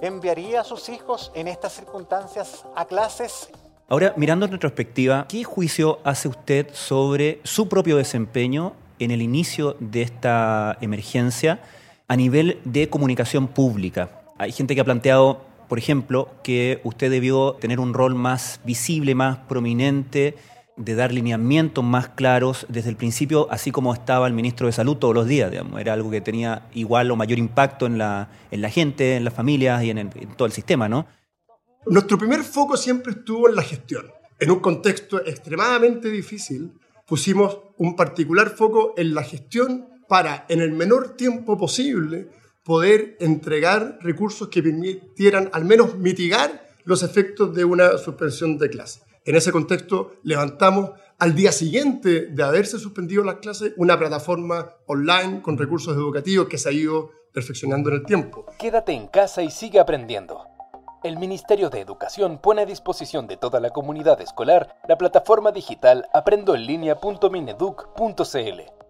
enviaría 0.00 0.60
a 0.60 0.64
sus 0.64 0.88
hijos 0.88 1.30
en 1.34 1.48
estas 1.48 1.74
circunstancias 1.74 2.64
a 2.74 2.84
clases? 2.84 3.48
Ahora, 3.88 4.14
mirando 4.16 4.46
en 4.46 4.52
retrospectiva, 4.52 5.26
¿qué 5.28 5.44
juicio 5.44 5.98
hace 6.04 6.28
usted 6.28 6.68
sobre 6.72 7.40
su 7.44 7.68
propio 7.68 7.96
desempeño 7.96 8.74
en 8.98 9.10
el 9.10 9.20
inicio 9.20 9.76
de 9.80 10.02
esta 10.02 10.78
emergencia 10.80 11.60
a 12.08 12.16
nivel 12.16 12.60
de 12.64 12.88
comunicación 12.88 13.48
pública? 13.48 14.22
Hay 14.38 14.52
gente 14.52 14.74
que 14.74 14.80
ha 14.80 14.84
planteado 14.84 15.51
por 15.72 15.78
ejemplo, 15.78 16.28
que 16.44 16.82
usted 16.84 17.10
debió 17.10 17.54
tener 17.54 17.80
un 17.80 17.94
rol 17.94 18.14
más 18.14 18.60
visible, 18.62 19.14
más 19.14 19.38
prominente 19.38 20.36
de 20.76 20.94
dar 20.94 21.14
lineamientos 21.14 21.82
más 21.82 22.10
claros 22.10 22.66
desde 22.68 22.90
el 22.90 22.96
principio, 22.96 23.48
así 23.50 23.70
como 23.70 23.94
estaba 23.94 24.26
el 24.26 24.34
ministro 24.34 24.66
de 24.66 24.74
Salud 24.74 24.98
todos 24.98 25.14
los 25.14 25.26
días. 25.26 25.50
Digamos. 25.50 25.80
Era 25.80 25.94
algo 25.94 26.10
que 26.10 26.20
tenía 26.20 26.68
igual 26.74 27.10
o 27.10 27.16
mayor 27.16 27.38
impacto 27.38 27.86
en 27.86 27.96
la, 27.96 28.28
en 28.50 28.60
la 28.60 28.68
gente, 28.68 29.16
en 29.16 29.24
las 29.24 29.32
familias 29.32 29.82
y 29.82 29.88
en, 29.88 29.96
en 29.96 30.10
todo 30.36 30.44
el 30.44 30.52
sistema, 30.52 30.90
¿no? 30.90 31.06
Nuestro 31.86 32.18
primer 32.18 32.42
foco 32.42 32.76
siempre 32.76 33.12
estuvo 33.12 33.48
en 33.48 33.54
la 33.54 33.62
gestión. 33.62 34.04
En 34.38 34.50
un 34.50 34.60
contexto 34.60 35.24
extremadamente 35.24 36.10
difícil, 36.10 36.74
pusimos 37.06 37.60
un 37.78 37.96
particular 37.96 38.50
foco 38.50 38.92
en 38.98 39.14
la 39.14 39.22
gestión 39.22 39.88
para, 40.06 40.44
en 40.50 40.60
el 40.60 40.72
menor 40.72 41.16
tiempo 41.16 41.56
posible, 41.56 42.28
poder 42.64 43.16
entregar 43.20 43.98
recursos 44.00 44.48
que 44.48 44.62
permitieran 44.62 45.50
al 45.52 45.64
menos 45.64 45.96
mitigar 45.96 46.68
los 46.84 47.02
efectos 47.02 47.54
de 47.54 47.64
una 47.64 47.98
suspensión 47.98 48.58
de 48.58 48.70
clase. 48.70 49.02
En 49.24 49.36
ese 49.36 49.52
contexto, 49.52 50.16
levantamos 50.24 50.90
al 51.18 51.34
día 51.34 51.52
siguiente 51.52 52.26
de 52.26 52.42
haberse 52.42 52.78
suspendido 52.78 53.22
las 53.22 53.36
clases 53.36 53.72
una 53.76 53.98
plataforma 53.98 54.70
online 54.86 55.42
con 55.42 55.56
recursos 55.56 55.94
educativos 55.94 56.48
que 56.48 56.58
se 56.58 56.68
ha 56.68 56.72
ido 56.72 57.10
perfeccionando 57.32 57.90
en 57.90 57.96
el 57.96 58.04
tiempo. 58.04 58.46
Quédate 58.58 58.92
en 58.92 59.06
casa 59.06 59.42
y 59.42 59.50
sigue 59.50 59.78
aprendiendo. 59.78 60.44
El 61.04 61.18
Ministerio 61.18 61.70
de 61.70 61.80
Educación 61.80 62.38
pone 62.38 62.62
a 62.62 62.66
disposición 62.66 63.26
de 63.26 63.36
toda 63.36 63.60
la 63.60 63.70
comunidad 63.70 64.20
escolar 64.20 64.76
la 64.88 64.98
plataforma 64.98 65.50
digital 65.50 66.06
aprendoenlinea.mineduc.cl. 66.12 68.81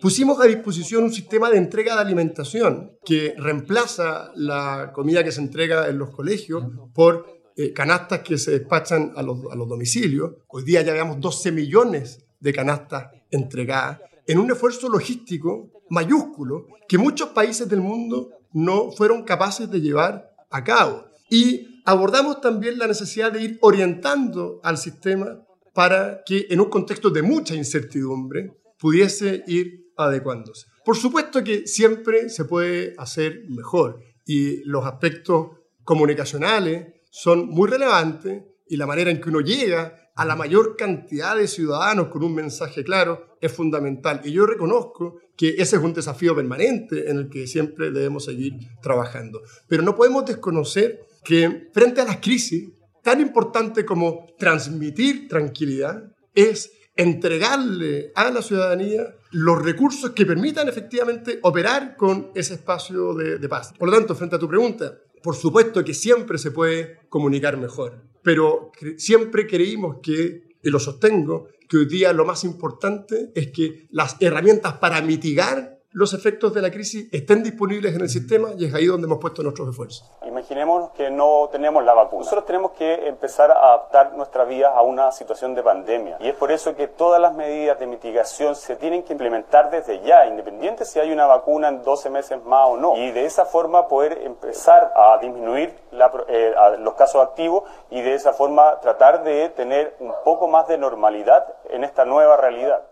Pusimos 0.00 0.40
a 0.40 0.44
disposición 0.44 1.04
un 1.04 1.12
sistema 1.12 1.50
de 1.50 1.58
entrega 1.58 1.94
de 1.94 2.00
alimentación 2.00 2.92
que 3.04 3.34
reemplaza 3.36 4.30
la 4.36 4.92
comida 4.94 5.24
que 5.24 5.32
se 5.32 5.40
entrega 5.40 5.88
en 5.88 5.98
los 5.98 6.10
colegios 6.10 6.64
por 6.94 7.26
eh, 7.56 7.72
canastas 7.72 8.20
que 8.20 8.38
se 8.38 8.52
despachan 8.52 9.12
a 9.16 9.22
los, 9.22 9.38
a 9.50 9.56
los 9.56 9.68
domicilios. 9.68 10.32
Hoy 10.48 10.62
día 10.62 10.82
ya 10.82 10.92
llevamos 10.92 11.20
12 11.20 11.50
millones 11.50 12.24
de 12.38 12.52
canastas 12.52 13.10
entregadas 13.30 14.00
en 14.26 14.38
un 14.38 14.50
esfuerzo 14.50 14.88
logístico 14.88 15.70
mayúsculo 15.90 16.66
que 16.88 16.98
muchos 16.98 17.30
países 17.30 17.68
del 17.68 17.80
mundo 17.80 18.30
no 18.52 18.92
fueron 18.92 19.24
capaces 19.24 19.70
de 19.70 19.80
llevar 19.80 20.30
a 20.50 20.62
cabo. 20.62 21.06
Y 21.30 21.82
abordamos 21.84 22.40
también 22.40 22.78
la 22.78 22.86
necesidad 22.86 23.32
de 23.32 23.42
ir 23.42 23.58
orientando 23.60 24.60
al 24.62 24.78
sistema 24.78 25.42
para 25.74 26.22
que 26.24 26.46
en 26.48 26.60
un 26.60 26.70
contexto 26.70 27.10
de 27.10 27.22
mucha 27.22 27.54
incertidumbre 27.54 28.52
pudiese 28.78 29.44
ir 29.46 29.86
adecuándose. 29.96 30.66
Por 30.84 30.96
supuesto 30.96 31.42
que 31.42 31.66
siempre 31.66 32.28
se 32.28 32.44
puede 32.44 32.94
hacer 32.98 33.42
mejor 33.48 34.00
y 34.24 34.62
los 34.64 34.84
aspectos 34.84 35.48
comunicacionales 35.82 36.86
son 37.10 37.48
muy 37.48 37.68
relevantes 37.68 38.42
y 38.68 38.76
la 38.76 38.86
manera 38.86 39.10
en 39.10 39.20
que 39.20 39.30
uno 39.30 39.40
llega 39.40 40.06
a 40.16 40.24
la 40.24 40.34
mayor 40.34 40.76
cantidad 40.76 41.36
de 41.36 41.46
ciudadanos 41.46 42.08
con 42.08 42.24
un 42.24 42.34
mensaje 42.34 42.82
claro 42.82 43.36
es 43.40 43.52
fundamental. 43.52 44.22
Y 44.24 44.32
yo 44.32 44.46
reconozco 44.46 45.18
que 45.36 45.50
ese 45.58 45.76
es 45.76 45.82
un 45.82 45.92
desafío 45.92 46.34
permanente 46.34 47.10
en 47.10 47.18
el 47.18 47.28
que 47.28 47.46
siempre 47.46 47.90
debemos 47.90 48.24
seguir 48.24 48.54
trabajando. 48.82 49.42
Pero 49.68 49.82
no 49.82 49.94
podemos 49.94 50.24
desconocer 50.24 51.00
que 51.22 51.68
frente 51.72 52.00
a 52.00 52.04
las 52.04 52.16
crisis, 52.18 52.70
tan 53.02 53.20
importante 53.20 53.84
como 53.84 54.26
transmitir 54.38 55.28
tranquilidad 55.28 56.02
es 56.34 56.72
entregarle 56.96 58.12
a 58.14 58.30
la 58.30 58.42
ciudadanía 58.42 59.14
los 59.30 59.62
recursos 59.62 60.10
que 60.10 60.24
permitan 60.24 60.68
efectivamente 60.68 61.38
operar 61.42 61.96
con 61.96 62.30
ese 62.34 62.54
espacio 62.54 63.14
de, 63.14 63.38
de, 63.38 63.48
paz. 63.48 63.74
Por 63.78 63.90
lo 63.90 63.96
tanto, 63.96 64.14
frente 64.14 64.36
a 64.36 64.38
tu 64.38 64.48
pregunta, 64.48 64.98
por 65.22 65.36
supuesto 65.36 65.84
que 65.84 65.94
siempre 65.94 66.38
se 66.38 66.50
puede 66.50 67.00
comunicar 67.08 67.56
mejor, 67.56 68.02
pero 68.22 68.72
siempre 68.96 69.46
creímos 69.46 69.98
que, 70.02 70.56
y 70.62 70.70
lo 70.70 70.80
sostengo, 70.80 71.48
que 71.68 71.78
hoy 71.78 71.86
día 71.86 72.12
lo 72.12 72.24
más 72.24 72.44
importante 72.44 73.30
es 73.34 73.48
que 73.48 73.86
las 73.90 74.16
herramientas 74.20 74.74
para 74.74 75.02
mitigar 75.02 75.75
los 75.92 76.12
efectos 76.14 76.52
de 76.52 76.62
la 76.62 76.70
crisis 76.70 77.08
estén 77.12 77.42
disponibles 77.42 77.94
en 77.94 78.02
el 78.02 78.08
sistema 78.08 78.50
y 78.56 78.66
es 78.66 78.74
ahí 78.74 78.86
donde 78.86 79.06
hemos 79.06 79.18
puesto 79.18 79.42
nuestros 79.42 79.68
esfuerzos. 79.68 80.10
Imaginemos 80.26 80.90
que 80.90 81.10
no 81.10 81.48
tenemos 81.50 81.84
la 81.84 81.94
vacuna. 81.94 82.24
Nosotros 82.24 82.44
tenemos 82.46 82.72
que 82.72 83.08
empezar 83.08 83.50
a 83.50 83.74
adaptar 83.74 84.14
nuestra 84.14 84.44
vida 84.44 84.68
a 84.68 84.82
una 84.82 85.10
situación 85.12 85.54
de 85.54 85.62
pandemia 85.62 86.18
y 86.20 86.28
es 86.28 86.34
por 86.34 86.52
eso 86.52 86.76
que 86.76 86.88
todas 86.88 87.20
las 87.20 87.34
medidas 87.34 87.78
de 87.78 87.86
mitigación 87.86 88.54
se 88.54 88.76
tienen 88.76 89.02
que 89.04 89.12
implementar 89.12 89.70
desde 89.70 90.00
ya, 90.00 90.26
independiente 90.26 90.84
si 90.84 90.98
hay 90.98 91.10
una 91.12 91.26
vacuna 91.26 91.68
en 91.68 91.82
12 91.82 92.10
meses 92.10 92.44
más 92.44 92.68
o 92.68 92.76
no. 92.76 92.96
Y 92.96 93.10
de 93.12 93.24
esa 93.24 93.44
forma 93.44 93.88
poder 93.88 94.20
empezar 94.24 94.92
a 94.94 95.18
disminuir 95.20 95.74
la, 95.92 96.10
eh, 96.28 96.54
a 96.56 96.70
los 96.70 96.94
casos 96.94 97.22
activos 97.22 97.64
y 97.90 98.02
de 98.02 98.14
esa 98.14 98.32
forma 98.32 98.80
tratar 98.80 99.24
de 99.24 99.48
tener 99.50 99.96
un 100.00 100.12
poco 100.24 100.48
más 100.48 100.68
de 100.68 100.78
normalidad 100.78 101.46
en 101.70 101.84
esta 101.84 102.04
nueva 102.04 102.36
realidad 102.36 102.82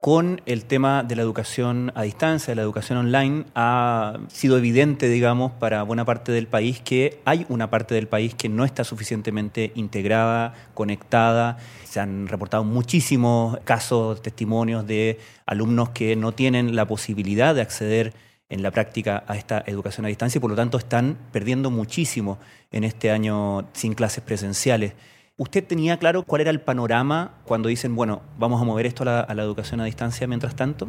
con 0.00 0.40
el 0.46 0.64
tema 0.64 1.02
de 1.02 1.16
la 1.16 1.22
educación 1.22 1.92
a 1.94 2.02
distancia, 2.02 2.52
de 2.52 2.56
la 2.56 2.62
educación 2.62 2.98
online, 2.98 3.46
ha 3.54 4.18
sido 4.28 4.56
evidente, 4.56 5.08
digamos, 5.08 5.52
para 5.52 5.82
buena 5.82 6.04
parte 6.04 6.30
del 6.30 6.46
país 6.46 6.80
que 6.80 7.20
hay 7.24 7.46
una 7.48 7.68
parte 7.68 7.94
del 7.94 8.06
país 8.06 8.34
que 8.34 8.48
no 8.48 8.64
está 8.64 8.84
suficientemente 8.84 9.72
integrada, 9.74 10.54
conectada. 10.74 11.58
Se 11.84 11.98
han 11.98 12.28
reportado 12.28 12.62
muchísimos 12.62 13.58
casos, 13.64 14.22
testimonios 14.22 14.86
de 14.86 15.18
alumnos 15.46 15.90
que 15.90 16.14
no 16.14 16.32
tienen 16.32 16.76
la 16.76 16.86
posibilidad 16.86 17.54
de 17.54 17.62
acceder 17.62 18.14
en 18.50 18.62
la 18.62 18.70
práctica 18.70 19.24
a 19.26 19.36
esta 19.36 19.62
educación 19.66 20.06
a 20.06 20.08
distancia 20.08 20.38
y 20.38 20.40
por 20.40 20.50
lo 20.50 20.56
tanto 20.56 20.78
están 20.78 21.18
perdiendo 21.32 21.70
muchísimo 21.70 22.38
en 22.70 22.84
este 22.84 23.10
año 23.10 23.68
sin 23.72 23.94
clases 23.94 24.22
presenciales. 24.22 24.94
¿Usted 25.40 25.64
tenía 25.64 25.96
claro 25.98 26.24
cuál 26.24 26.40
era 26.40 26.50
el 26.50 26.60
panorama 26.60 27.36
cuando 27.44 27.68
dicen, 27.68 27.94
bueno, 27.94 28.22
vamos 28.40 28.60
a 28.60 28.64
mover 28.64 28.86
esto 28.86 29.04
a 29.04 29.06
la, 29.06 29.20
a 29.20 29.34
la, 29.36 29.44
educación 29.44 29.80
a 29.80 29.84
distancia 29.84 30.26
mientras 30.26 30.56
tanto? 30.56 30.88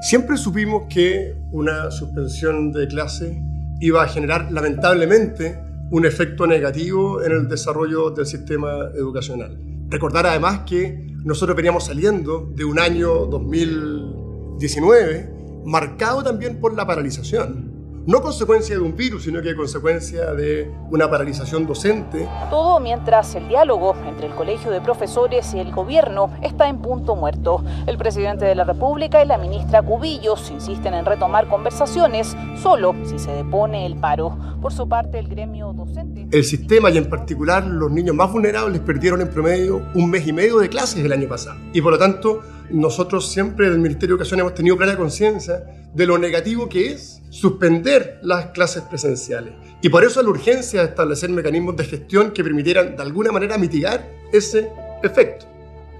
Siempre 0.00 0.38
supimos 0.38 0.84
que 0.88 1.34
una 1.52 1.90
suspensión 1.90 2.72
de 2.72 2.88
clase 2.88 3.38
iba 3.78 4.02
a 4.02 4.08
generar, 4.08 4.50
lamentablemente, 4.50 5.60
un 5.90 6.06
efecto 6.06 6.46
negativo 6.46 7.22
en 7.22 7.32
el 7.32 7.46
desarrollo 7.46 8.08
del 8.08 8.24
sistema 8.24 8.88
educacional. 8.94 9.58
Recordar 9.90 10.26
además 10.26 10.60
que 10.60 11.06
nosotros 11.22 11.54
veníamos 11.54 11.84
saliendo 11.84 12.50
de 12.56 12.64
un 12.64 12.78
año 12.78 13.26
2019 13.26 15.30
marcado 15.66 16.22
también 16.22 16.58
por 16.58 16.74
la 16.74 16.86
paralización 16.86 17.69
no 18.06 18.22
consecuencia 18.22 18.74
de 18.74 18.80
un 18.80 18.96
virus, 18.96 19.24
sino 19.24 19.42
que 19.42 19.54
consecuencia 19.54 20.32
de 20.32 20.70
una 20.90 21.10
paralización 21.10 21.66
docente. 21.66 22.28
Todo 22.48 22.80
mientras 22.80 23.34
el 23.34 23.48
diálogo 23.48 23.94
entre 24.06 24.26
el 24.26 24.34
Colegio 24.34 24.70
de 24.70 24.80
Profesores 24.80 25.52
y 25.54 25.58
el 25.58 25.72
gobierno 25.72 26.30
está 26.42 26.68
en 26.68 26.78
punto 26.78 27.14
muerto. 27.16 27.62
El 27.86 27.98
presidente 27.98 28.44
de 28.44 28.54
la 28.54 28.64
República 28.64 29.22
y 29.22 29.26
la 29.26 29.38
ministra 29.38 29.82
Cubillos 29.82 30.50
insisten 30.50 30.94
en 30.94 31.04
retomar 31.04 31.48
conversaciones 31.48 32.36
solo 32.60 32.94
si 33.04 33.18
se 33.18 33.32
depone 33.32 33.86
el 33.86 33.96
paro. 33.96 34.36
Por 34.60 34.72
su 34.72 34.88
parte, 34.88 35.18
el 35.18 35.28
gremio 35.28 35.72
docente... 35.72 36.26
El 36.30 36.44
sistema 36.44 36.90
y 36.90 36.98
en 36.98 37.08
particular 37.08 37.66
los 37.66 37.90
niños 37.90 38.14
más 38.14 38.30
vulnerables 38.32 38.80
perdieron 38.80 39.20
en 39.20 39.28
promedio 39.28 39.82
un 39.94 40.10
mes 40.10 40.26
y 40.26 40.32
medio 40.32 40.58
de 40.58 40.68
clases 40.68 41.04
el 41.04 41.12
año 41.12 41.28
pasado. 41.28 41.58
Y 41.72 41.80
por 41.80 41.92
lo 41.92 41.98
tanto, 41.98 42.40
nosotros 42.72 43.30
siempre 43.30 43.70
del 43.70 43.78
Ministerio 43.78 44.14
de 44.16 44.20
Educación 44.20 44.40
hemos 44.40 44.54
tenido 44.54 44.76
plena 44.76 44.96
conciencia 44.96 45.64
de 45.92 46.06
lo 46.06 46.18
negativo 46.18 46.68
que 46.68 46.92
es 46.92 47.22
suspender 47.30 48.18
las 48.22 48.46
clases 48.46 48.82
presenciales. 48.84 49.54
Y 49.82 49.88
por 49.88 50.04
eso 50.04 50.22
la 50.22 50.30
urgencia 50.30 50.80
de 50.82 50.88
establecer 50.88 51.30
mecanismos 51.30 51.76
de 51.76 51.84
gestión 51.84 52.30
que 52.32 52.44
permitieran 52.44 52.96
de 52.96 53.02
alguna 53.02 53.32
manera 53.32 53.58
mitigar 53.58 54.08
ese 54.32 54.70
efecto. 55.02 55.46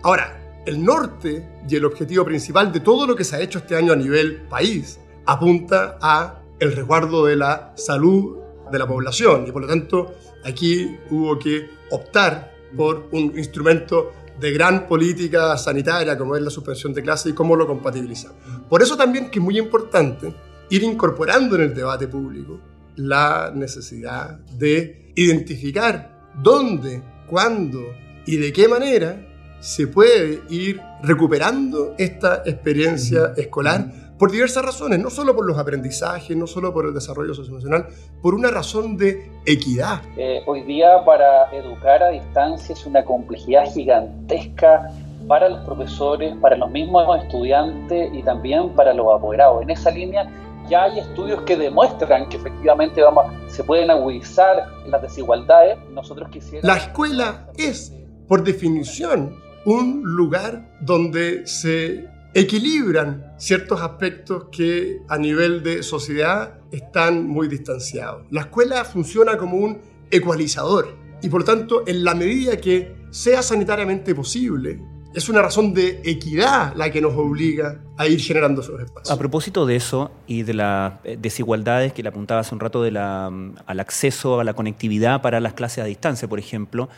Ahora, 0.02 0.40
el 0.66 0.84
norte 0.84 1.46
y 1.68 1.76
el 1.76 1.84
objetivo 1.84 2.24
principal 2.24 2.72
de 2.72 2.80
todo 2.80 3.06
lo 3.06 3.16
que 3.16 3.24
se 3.24 3.36
ha 3.36 3.40
hecho 3.40 3.58
este 3.58 3.76
año 3.76 3.92
a 3.92 3.96
nivel 3.96 4.42
país 4.48 5.00
apunta 5.26 5.98
a 6.00 6.42
el 6.58 6.72
resguardo 6.72 7.24
de 7.26 7.36
la 7.36 7.72
salud 7.76 8.38
de 8.70 8.78
la 8.78 8.86
población 8.86 9.46
y 9.48 9.52
por 9.52 9.62
lo 9.62 9.68
tanto 9.68 10.14
aquí 10.44 10.96
hubo 11.10 11.38
que 11.38 11.70
optar 11.90 12.52
por 12.76 13.08
un 13.12 13.36
instrumento 13.36 14.12
de 14.40 14.52
gran 14.52 14.86
política 14.86 15.56
sanitaria 15.56 16.16
como 16.16 16.36
es 16.36 16.42
la 16.42 16.50
suspensión 16.50 16.92
de 16.94 17.02
clases 17.02 17.32
y 17.32 17.34
cómo 17.34 17.56
lo 17.56 17.66
compatibilizamos. 17.66 18.36
Por 18.68 18.82
eso 18.82 18.96
también 18.96 19.30
que 19.30 19.38
es 19.38 19.44
muy 19.44 19.58
importante 19.58 20.32
ir 20.70 20.82
incorporando 20.82 21.56
en 21.56 21.62
el 21.62 21.74
debate 21.74 22.08
público 22.08 22.60
la 22.96 23.52
necesidad 23.54 24.38
de 24.58 25.12
identificar 25.14 26.30
dónde, 26.42 27.02
cuándo 27.26 27.80
y 28.26 28.36
de 28.36 28.52
qué 28.52 28.68
manera 28.68 29.26
se 29.60 29.86
puede 29.86 30.42
ir 30.48 30.80
recuperando 31.02 31.94
esta 31.98 32.42
experiencia 32.46 33.34
escolar 33.36 34.09
por 34.20 34.30
diversas 34.30 34.62
razones, 34.62 34.98
no 34.98 35.08
solo 35.08 35.34
por 35.34 35.46
los 35.46 35.56
aprendizajes, 35.56 36.36
no 36.36 36.46
solo 36.46 36.74
por 36.74 36.84
el 36.84 36.92
desarrollo 36.92 37.32
socioemocional, 37.32 37.86
por 38.20 38.34
una 38.34 38.50
razón 38.50 38.98
de 38.98 39.32
equidad. 39.46 40.02
Eh, 40.18 40.42
hoy 40.46 40.60
día 40.64 41.02
para 41.06 41.50
educar 41.52 42.02
a 42.02 42.10
distancia 42.10 42.74
es 42.74 42.84
una 42.84 43.02
complejidad 43.02 43.64
gigantesca 43.72 44.90
para 45.26 45.48
los 45.48 45.60
profesores, 45.64 46.36
para 46.36 46.54
los 46.56 46.70
mismos 46.70 47.02
estudiantes 47.22 48.10
y 48.12 48.22
también 48.22 48.68
para 48.74 48.92
los 48.92 49.06
apoderados. 49.10 49.62
En 49.62 49.70
esa 49.70 49.90
línea 49.90 50.30
ya 50.68 50.82
hay 50.82 50.98
estudios 50.98 51.40
que 51.44 51.56
demuestran 51.56 52.28
que 52.28 52.36
efectivamente 52.36 53.00
vamos, 53.00 53.24
se 53.48 53.64
pueden 53.64 53.90
agudizar 53.90 54.66
las 54.86 55.00
desigualdades. 55.00 55.78
Nosotros 55.92 56.28
quisiéramos... 56.28 56.64
La 56.64 56.76
escuela 56.76 57.48
es, 57.56 57.94
por 58.28 58.44
definición, 58.44 59.34
un 59.64 60.02
lugar 60.04 60.76
donde 60.82 61.46
se 61.46 62.19
equilibran 62.34 63.34
ciertos 63.38 63.80
aspectos 63.80 64.46
que 64.52 65.02
a 65.08 65.18
nivel 65.18 65.62
de 65.62 65.82
sociedad 65.82 66.60
están 66.70 67.26
muy 67.26 67.48
distanciados. 67.48 68.26
La 68.30 68.42
escuela 68.42 68.84
funciona 68.84 69.36
como 69.36 69.56
un 69.56 69.80
ecualizador 70.10 70.96
y 71.22 71.28
por 71.28 71.44
tanto 71.44 71.82
en 71.86 72.04
la 72.04 72.14
medida 72.14 72.56
que 72.56 72.94
sea 73.10 73.42
sanitariamente 73.42 74.14
posible, 74.14 74.80
es 75.12 75.28
una 75.28 75.42
razón 75.42 75.74
de 75.74 76.00
equidad 76.04 76.72
la 76.76 76.90
que 76.90 77.00
nos 77.00 77.14
obliga 77.14 77.80
a 77.96 78.06
ir 78.06 78.20
generando 78.20 78.60
esos 78.60 78.80
espacios. 78.80 79.10
A 79.10 79.18
propósito 79.18 79.66
de 79.66 79.74
eso 79.74 80.12
y 80.28 80.44
de 80.44 80.54
las 80.54 80.94
eh, 81.02 81.16
desigualdades 81.20 81.92
que 81.92 82.02
le 82.04 82.10
apuntaba 82.10 82.40
hace 82.40 82.54
un 82.54 82.60
rato 82.60 82.82
mm, 82.82 83.54
al 83.66 83.80
acceso 83.80 84.38
a 84.38 84.44
la 84.44 84.54
conectividad 84.54 85.20
para 85.20 85.40
las 85.40 85.54
clases 85.54 85.82
a 85.82 85.86
distancia, 85.86 86.28
por 86.28 86.38
ejemplo, 86.38 86.88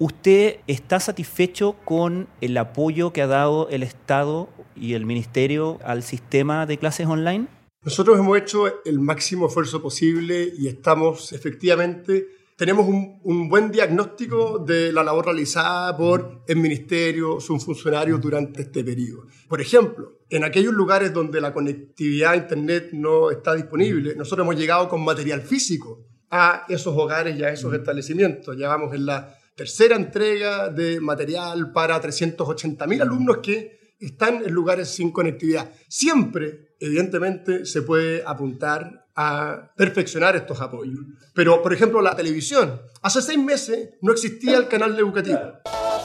¿usted 0.00 0.56
está 0.66 0.98
satisfecho 0.98 1.76
con 1.84 2.26
el 2.40 2.56
apoyo 2.56 3.12
que 3.12 3.22
ha 3.22 3.28
dado 3.28 3.68
el 3.68 3.84
Estado 3.84 4.48
y 4.74 4.94
el 4.94 5.06
Ministerio 5.06 5.78
al 5.84 6.02
sistema 6.02 6.66
de 6.66 6.78
clases 6.78 7.06
online? 7.06 7.46
Nosotros 7.84 8.18
hemos 8.18 8.36
hecho 8.36 8.82
el 8.84 8.98
máximo 8.98 9.46
esfuerzo 9.46 9.80
posible 9.80 10.52
y 10.58 10.66
estamos 10.66 11.32
efectivamente 11.32 12.40
tenemos 12.60 12.86
un, 12.86 13.48
buen 13.48 13.70
diagnóstico 13.70 14.58
de 14.58 14.92
la 14.92 15.02
labor 15.02 15.24
realizada 15.24 15.96
por 15.96 16.42
el 16.46 16.56
ministerio, 16.56 17.40
sus 17.40 17.64
funcionarios 17.64 18.20
durante 18.20 18.60
este 18.60 18.84
periodo. 18.84 19.24
Por 19.48 19.62
ejemplo, 19.62 20.18
en 20.28 20.44
aquellos 20.44 20.74
lugares 20.74 21.10
donde 21.10 21.40
la 21.40 21.54
conectividad 21.54 22.32
a 22.32 22.36
Internet 22.36 22.90
no 22.92 23.30
está 23.30 23.54
disponible, 23.54 24.14
nosotros 24.14 24.44
hemos 24.44 24.60
llegado 24.60 24.90
con 24.90 25.02
material 25.02 25.40
físico 25.40 26.04
a 26.30 26.66
esos 26.68 26.94
hogares 26.94 27.38
y 27.38 27.44
a 27.44 27.48
esos 27.48 27.72
establecimientos. 27.72 28.54
Ya 28.58 28.68
vamos 28.68 28.94
en 28.94 29.06
la 29.06 29.39
tercera 29.60 29.94
entrega 29.94 30.70
de 30.70 31.02
material 31.02 31.70
para 31.70 32.00
380.000 32.00 33.02
alumnos 33.02 33.40
que 33.42 33.94
están 34.00 34.42
en 34.42 34.54
lugares 34.54 34.88
sin 34.88 35.12
conectividad. 35.12 35.70
Siempre, 35.86 36.76
evidentemente, 36.80 37.66
se 37.66 37.82
puede 37.82 38.22
apuntar 38.24 39.08
a 39.14 39.70
perfeccionar 39.76 40.34
estos 40.34 40.62
apoyos. 40.62 41.00
Pero, 41.34 41.62
por 41.62 41.74
ejemplo, 41.74 42.00
la 42.00 42.16
televisión. 42.16 42.80
Hace 43.02 43.20
seis 43.20 43.38
meses 43.38 43.90
no 44.00 44.12
existía 44.12 44.56
el 44.56 44.66
canal 44.66 44.98
educativo. 44.98 45.38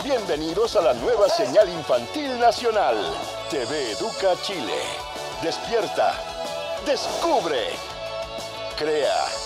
Bienvenidos 0.04 0.76
a 0.76 0.82
la 0.82 0.94
nueva 0.96 1.30
señal 1.30 1.70
infantil 1.70 2.38
nacional. 2.38 2.98
TV 3.50 3.94
Educa 3.94 4.36
Chile. 4.42 4.82
Despierta. 5.42 6.12
Descubre. 6.86 7.70
Crea. 8.78 9.45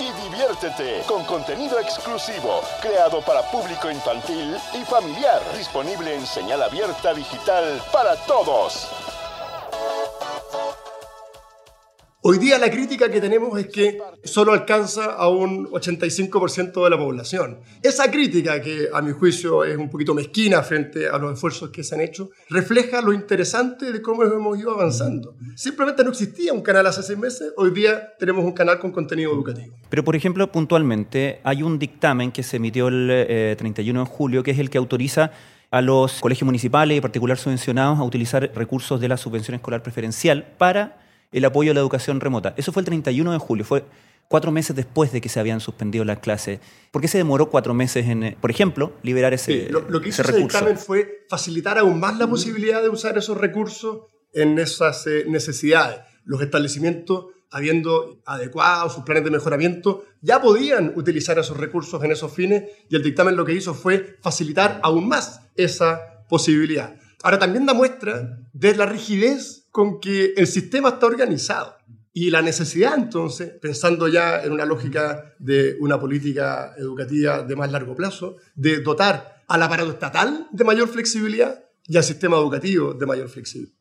Y 0.00 0.10
diviértete 0.12 1.02
con 1.06 1.24
contenido 1.24 1.78
exclusivo, 1.78 2.62
creado 2.80 3.20
para 3.20 3.42
público 3.50 3.90
infantil 3.90 4.56
y 4.72 4.82
familiar, 4.86 5.42
disponible 5.54 6.14
en 6.14 6.26
señal 6.26 6.62
abierta 6.62 7.12
digital 7.12 7.82
para 7.92 8.16
todos. 8.24 9.09
Hoy 12.22 12.36
día 12.36 12.58
la 12.58 12.70
crítica 12.70 13.10
que 13.10 13.18
tenemos 13.18 13.58
es 13.58 13.68
que 13.68 13.96
solo 14.24 14.52
alcanza 14.52 15.14
a 15.14 15.30
un 15.30 15.66
85% 15.68 16.84
de 16.84 16.90
la 16.90 16.98
población. 16.98 17.60
Esa 17.82 18.10
crítica, 18.10 18.60
que 18.60 18.88
a 18.92 19.00
mi 19.00 19.12
juicio 19.12 19.64
es 19.64 19.78
un 19.78 19.88
poquito 19.88 20.12
mezquina 20.12 20.62
frente 20.62 21.08
a 21.08 21.16
los 21.16 21.32
esfuerzos 21.32 21.70
que 21.70 21.82
se 21.82 21.94
han 21.94 22.02
hecho, 22.02 22.28
refleja 22.50 23.00
lo 23.00 23.14
interesante 23.14 23.90
de 23.90 24.02
cómo 24.02 24.22
hemos 24.22 24.58
ido 24.58 24.70
avanzando. 24.70 25.34
Simplemente 25.56 26.04
no 26.04 26.10
existía 26.10 26.52
un 26.52 26.60
canal 26.60 26.86
hace 26.86 27.02
seis 27.02 27.18
meses, 27.18 27.54
hoy 27.56 27.70
día 27.70 28.12
tenemos 28.18 28.44
un 28.44 28.52
canal 28.52 28.78
con 28.78 28.92
contenido 28.92 29.32
educativo. 29.32 29.74
Pero, 29.88 30.04
por 30.04 30.14
ejemplo, 30.14 30.52
puntualmente, 30.52 31.40
hay 31.42 31.62
un 31.62 31.78
dictamen 31.78 32.32
que 32.32 32.42
se 32.42 32.58
emitió 32.58 32.88
el 32.88 33.56
31 33.56 33.98
eh, 33.98 34.04
de 34.04 34.10
julio, 34.10 34.42
que 34.42 34.50
es 34.50 34.58
el 34.58 34.68
que 34.68 34.76
autoriza 34.76 35.32
a 35.70 35.80
los 35.80 36.20
colegios 36.20 36.44
municipales 36.44 36.98
y 36.98 37.00
particular 37.00 37.38
subvencionados 37.38 37.98
a 37.98 38.02
utilizar 38.02 38.52
recursos 38.54 39.00
de 39.00 39.08
la 39.08 39.16
subvención 39.16 39.54
escolar 39.54 39.82
preferencial 39.82 40.44
para 40.58 41.00
el 41.32 41.44
apoyo 41.44 41.70
a 41.70 41.74
la 41.74 41.80
educación 41.80 42.20
remota. 42.20 42.54
Eso 42.56 42.72
fue 42.72 42.80
el 42.80 42.86
31 42.86 43.32
de 43.32 43.38
julio, 43.38 43.64
fue 43.64 43.84
cuatro 44.30 44.52
meses 44.52 44.76
después 44.76 45.10
de 45.10 45.20
que 45.20 45.28
se 45.28 45.40
habían 45.40 45.60
suspendido 45.60 46.04
las 46.04 46.20
clases. 46.20 46.60
¿Por 46.92 47.02
qué 47.02 47.08
se 47.08 47.18
demoró 47.18 47.50
cuatro 47.50 47.74
meses 47.74 48.06
en, 48.06 48.22
eh, 48.22 48.36
por 48.40 48.50
ejemplo, 48.50 48.92
liberar 49.02 49.34
ese, 49.34 49.66
sí, 49.66 49.72
lo, 49.72 50.00
que 50.00 50.10
hizo 50.10 50.22
ese 50.22 50.36
dictamen 50.36 50.78
fue 50.78 51.26
facilitar 51.28 51.78
aún 51.78 51.98
más 51.98 52.16
la 52.16 52.28
posibilidad 52.28 52.80
de 52.80 52.88
usar 52.88 53.18
esos 53.18 53.36
recursos 53.36 54.02
en 54.32 54.58
esas 54.60 55.04
eh, 55.08 55.24
necesidades. 55.26 56.00
Los 56.24 56.42
establecimientos, 56.42 57.26
habiendo 57.50 58.20
adecuado 58.24 58.88
sus 58.88 59.02
planes 59.02 59.24
de 59.24 59.30
mejoramiento, 59.30 60.04
ya 60.20 60.40
podían 60.40 60.92
utilizar 60.94 61.36
esos 61.40 61.56
recursos 61.56 62.02
en 62.04 62.12
esos 62.12 62.32
fines 62.32 62.64
y 62.88 62.94
el 62.94 63.02
dictamen 63.02 63.34
lo 63.34 63.44
que 63.44 63.54
hizo 63.54 63.74
fue 63.74 64.16
facilitar 64.20 64.78
aún 64.84 65.08
más 65.08 65.40
esa 65.56 66.24
posibilidad. 66.28 66.94
Ahora 67.24 67.40
también 67.40 67.66
da 67.66 67.74
muestra 67.74 68.38
de 68.52 68.76
la 68.76 68.86
rigidez 68.86 69.59
con 69.70 70.00
que 70.00 70.34
el 70.36 70.46
sistema 70.46 70.90
está 70.90 71.06
organizado. 71.06 71.76
Y 72.12 72.30
la 72.30 72.42
necesidad 72.42 72.94
entonces, 72.96 73.52
pensando 73.62 74.08
ya 74.08 74.42
en 74.42 74.52
una 74.52 74.64
lógica 74.64 75.34
de 75.38 75.76
una 75.80 76.00
política 76.00 76.74
educativa 76.76 77.44
de 77.44 77.54
más 77.54 77.70
largo 77.70 77.94
plazo, 77.94 78.36
de 78.56 78.80
dotar 78.80 79.44
al 79.46 79.62
aparato 79.62 79.90
estatal 79.90 80.48
de 80.50 80.64
mayor 80.64 80.88
flexibilidad 80.88 81.64
y 81.86 81.96
al 81.96 82.04
sistema 82.04 82.36
educativo 82.36 82.94
de 82.94 83.06
mayor 83.06 83.28
flexibilidad. 83.28 83.74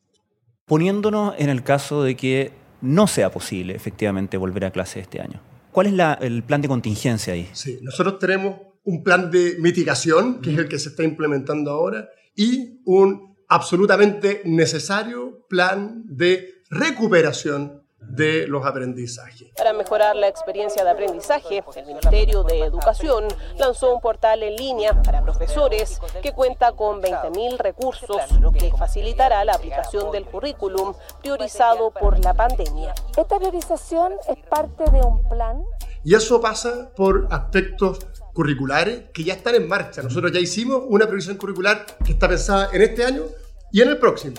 Poniéndonos 0.66 1.34
en 1.40 1.50
el 1.50 1.64
caso 1.64 2.04
de 2.04 2.16
que 2.16 2.54
no 2.82 3.08
sea 3.08 3.32
posible 3.32 3.76
efectivamente 3.76 4.38
volver 4.38 4.66
a 4.66 4.72
clase 4.72 5.00
este 5.00 5.20
año, 5.20 5.42
¿cuál 5.72 5.88
es 5.88 6.22
el 6.22 6.44
plan 6.44 6.62
de 6.62 6.68
contingencia 6.68 7.34
ahí? 7.34 7.50
Sí, 7.54 7.80
nosotros 7.82 8.20
tenemos 8.20 8.62
un 8.84 9.04
plan 9.04 9.32
de 9.32 9.58
mitigación, 9.60 10.40
que 10.40 10.52
es 10.54 10.58
el 10.58 10.68
que 10.68 10.78
se 10.78 10.90
está 10.90 11.04
implementando 11.04 11.72
ahora, 11.72 12.10
y 12.36 12.80
un 12.86 13.29
absolutamente 13.50 14.42
necesario 14.46 15.46
plan 15.48 16.04
de 16.06 16.62
recuperación 16.70 17.84
de 18.00 18.48
los 18.48 18.66
aprendizajes. 18.66 19.50
Para 19.58 19.74
mejorar 19.74 20.16
la 20.16 20.28
experiencia 20.28 20.84
de 20.84 20.90
aprendizaje, 20.90 21.64
el 21.76 21.86
Ministerio 21.86 22.44
de 22.44 22.62
Educación 22.62 23.26
lanzó 23.58 23.94
un 23.94 24.02
portal 24.02 24.42
en 24.44 24.56
línea 24.56 25.02
para 25.02 25.22
profesores 25.22 26.00
que 26.22 26.32
cuenta 26.32 26.72
con 26.72 27.02
20.000 27.02 27.58
recursos, 27.58 28.32
lo 28.40 28.52
que 28.52 28.72
facilitará 28.72 29.44
la 29.44 29.54
aplicación 29.54 30.12
del 30.12 30.26
currículum 30.26 30.94
priorizado 31.22 31.92
por 31.92 32.24
la 32.24 32.34
pandemia. 32.34 32.94
Esta 33.18 33.38
priorización 33.38 34.14
es 34.28 34.38
parte 34.48 34.90
de 34.92 35.02
un 35.02 35.28
plan. 35.28 35.64
Y 36.04 36.16
eso 36.16 36.40
pasa 36.40 36.92
por 36.96 37.28
aspectos 37.30 38.00
curriculares 38.34 39.06
que 39.14 39.24
ya 39.24 39.34
están 39.34 39.56
en 39.56 39.68
marcha. 39.68 40.02
Nosotros 40.02 40.32
ya 40.32 40.40
hicimos 40.40 40.84
una 40.88 41.08
previsión 41.08 41.38
curricular 41.38 41.86
que 42.06 42.14
está 42.14 42.28
pensada 42.28 42.70
en 42.72 42.82
este 42.82 43.04
año 43.04 43.24
y 43.72 43.82
en 43.82 43.90
el 43.90 43.98
próximo, 43.98 44.36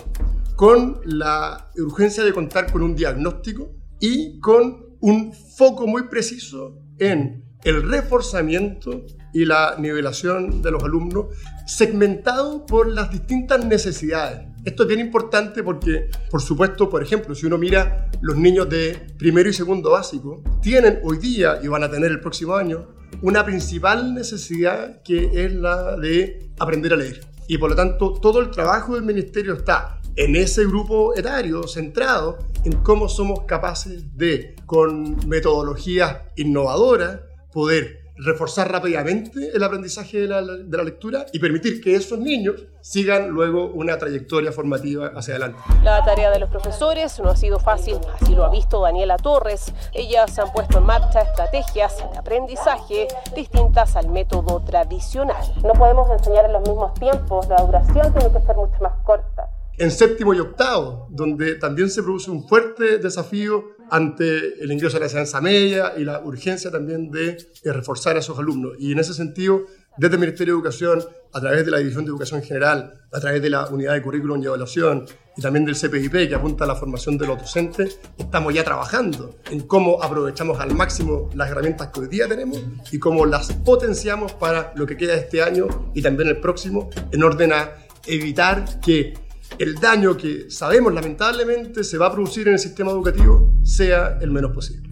con 0.55 1.01
la 1.05 1.69
urgencia 1.77 2.23
de 2.23 2.33
contar 2.33 2.71
con 2.71 2.81
un 2.81 2.95
diagnóstico 2.95 3.71
y 3.99 4.39
con 4.39 4.97
un 4.99 5.33
foco 5.33 5.87
muy 5.87 6.03
preciso 6.03 6.77
en 6.97 7.45
el 7.63 7.87
reforzamiento 7.87 9.05
y 9.33 9.45
la 9.45 9.75
nivelación 9.77 10.61
de 10.61 10.71
los 10.71 10.83
alumnos, 10.83 11.27
segmentado 11.65 12.65
por 12.65 12.87
las 12.87 13.11
distintas 13.11 13.63
necesidades. 13.65 14.50
Esto 14.63 14.83
es 14.83 14.89
bien 14.89 14.99
importante 14.99 15.63
porque, 15.63 16.09
por 16.29 16.39
supuesto, 16.39 16.87
por 16.87 17.01
ejemplo, 17.01 17.33
si 17.33 17.47
uno 17.47 17.57
mira 17.57 18.11
los 18.21 18.37
niños 18.37 18.69
de 18.69 19.07
primero 19.17 19.49
y 19.49 19.53
segundo 19.53 19.91
básico, 19.91 20.43
tienen 20.61 20.99
hoy 21.03 21.17
día 21.17 21.59
y 21.63 21.67
van 21.67 21.83
a 21.83 21.89
tener 21.89 22.11
el 22.11 22.19
próximo 22.19 22.55
año 22.55 22.89
una 23.23 23.43
principal 23.43 24.13
necesidad 24.13 25.01
que 25.01 25.31
es 25.33 25.53
la 25.53 25.97
de 25.97 26.51
aprender 26.59 26.93
a 26.93 26.97
leer. 26.97 27.21
Y 27.47 27.57
por 27.57 27.71
lo 27.71 27.75
tanto, 27.75 28.13
todo 28.13 28.39
el 28.39 28.51
trabajo 28.51 28.93
del 28.93 29.03
ministerio 29.03 29.53
está 29.53 29.99
en 30.15 30.35
ese 30.35 30.65
grupo 30.65 31.15
etario 31.15 31.67
centrado 31.67 32.37
en 32.63 32.73
cómo 32.83 33.09
somos 33.09 33.45
capaces 33.47 34.15
de, 34.15 34.55
con 34.67 35.27
metodologías 35.27 36.17
innovadoras, 36.35 37.21
poder 37.51 38.00
reforzar 38.21 38.71
rápidamente 38.71 39.51
el 39.53 39.63
aprendizaje 39.63 40.19
de 40.19 40.27
la, 40.27 40.41
de 40.41 40.77
la, 40.77 40.83
lectura 40.83 41.25
y 41.33 41.39
permitir 41.39 41.81
que 41.81 41.95
esos 41.95 42.19
niños 42.19 42.63
sigan 42.81 43.29
luego 43.29 43.67
una 43.67 43.97
trayectoria 43.97 44.51
formativa 44.51 45.11
hacia 45.15 45.35
adelante. 45.35 45.59
La 45.83 46.05
tarea 46.05 46.29
de 46.29 46.39
los 46.39 46.49
profesores 46.49 47.19
no 47.19 47.31
ha 47.31 47.35
sido 47.35 47.59
fácil, 47.59 47.97
así 48.21 48.35
lo 48.35 48.45
ha 48.45 48.49
visto 48.49 48.81
Daniela 48.81 49.17
Torres. 49.17 49.73
Ellas 49.93 50.37
han 50.37 50.51
puesto 50.53 50.77
en 50.77 50.85
marcha 50.85 51.21
estrategias 51.21 51.97
de 52.11 52.17
aprendizaje 52.17 53.07
distintas 53.35 53.95
al 53.95 54.09
método 54.09 54.61
tradicional. 54.61 55.43
No 55.63 55.73
podemos 55.73 56.09
enseñar 56.11 56.45
en 56.45 56.53
los 56.53 56.61
mismos 56.61 56.93
tiempos, 56.95 57.47
la 57.47 57.57
duración 57.57 58.13
tiene 58.13 58.31
que 58.31 58.45
ser 58.45 58.55
mucho 58.55 58.77
más 58.81 58.93
corta 59.03 59.47
en 59.77 59.91
séptimo 59.91 60.33
y 60.33 60.39
octavo, 60.39 61.07
donde 61.11 61.55
también 61.55 61.89
se 61.89 62.03
produce 62.03 62.29
un 62.29 62.47
fuerte 62.47 62.97
desafío 62.97 63.71
ante 63.91 64.63
el 64.63 64.71
ingreso 64.71 64.97
a 64.97 64.99
la 65.01 65.07
enseñanza 65.07 65.41
media 65.41 65.93
y 65.97 66.05
la 66.05 66.21
urgencia 66.21 66.71
también 66.71 67.11
de, 67.11 67.37
reforzar 67.65 68.15
a 68.15 68.19
esos 68.19 68.39
alumnos. 68.39 68.73
Y 68.79 68.93
en 68.93 68.99
ese 68.99 69.13
sentido, 69.13 69.65
desde 69.97 70.15
el 70.15 70.21
Ministerio 70.21 70.53
de 70.53 70.59
Educación, 70.59 71.03
a 71.33 71.41
través 71.41 71.65
de 71.65 71.71
la 71.71 71.79
División 71.79 72.05
de 72.05 72.11
Educación 72.11 72.41
General, 72.41 73.01
a 73.11 73.19
través 73.19 73.41
de 73.41 73.49
la 73.49 73.67
Unidad 73.67 73.93
de 73.93 74.01
Currículum 74.01 74.41
y 74.41 74.45
Evaluación 74.45 75.05
y 75.35 75.41
también 75.41 75.65
del 75.65 75.75
CPIP, 75.75 76.29
que 76.29 76.35
apunta 76.35 76.63
a 76.63 76.67
la 76.67 76.75
formación 76.75 77.17
de 77.17 77.27
los 77.27 77.39
docentes, 77.39 77.99
estamos 78.17 78.53
ya 78.53 78.63
trabajando 78.63 79.35
en 79.49 79.61
cómo 79.61 80.01
aprovechamos 80.01 80.59
al 80.59 80.73
máximo 80.73 81.29
las 81.35 81.49
herramientas 81.49 81.89
que 81.89 81.99
hoy 81.99 82.07
día 82.07 82.27
tenemos 82.29 82.61
y 82.91 82.99
cómo 82.99 83.25
las 83.25 83.51
potenciamos 83.51 84.31
para 84.33 84.71
lo 84.75 84.85
que 84.85 84.95
queda 84.95 85.15
este 85.15 85.41
año 85.41 85.67
y 85.93 86.01
también 86.01 86.29
el 86.29 86.39
próximo, 86.39 86.89
en 87.11 87.23
orden 87.23 87.51
a 87.51 87.71
evitar 88.07 88.79
que 88.79 89.13
el 89.57 89.75
daño 89.75 90.17
que 90.17 90.49
sabemos 90.49 90.93
lamentablemente 90.93 91.83
se 91.83 91.97
va 91.97 92.07
a 92.07 92.11
producir 92.11 92.47
en 92.47 92.53
el 92.53 92.59
sistema 92.59 92.91
educativo 92.91 93.53
sea 93.63 94.17
el 94.21 94.31
menos 94.31 94.51
posible. 94.51 94.89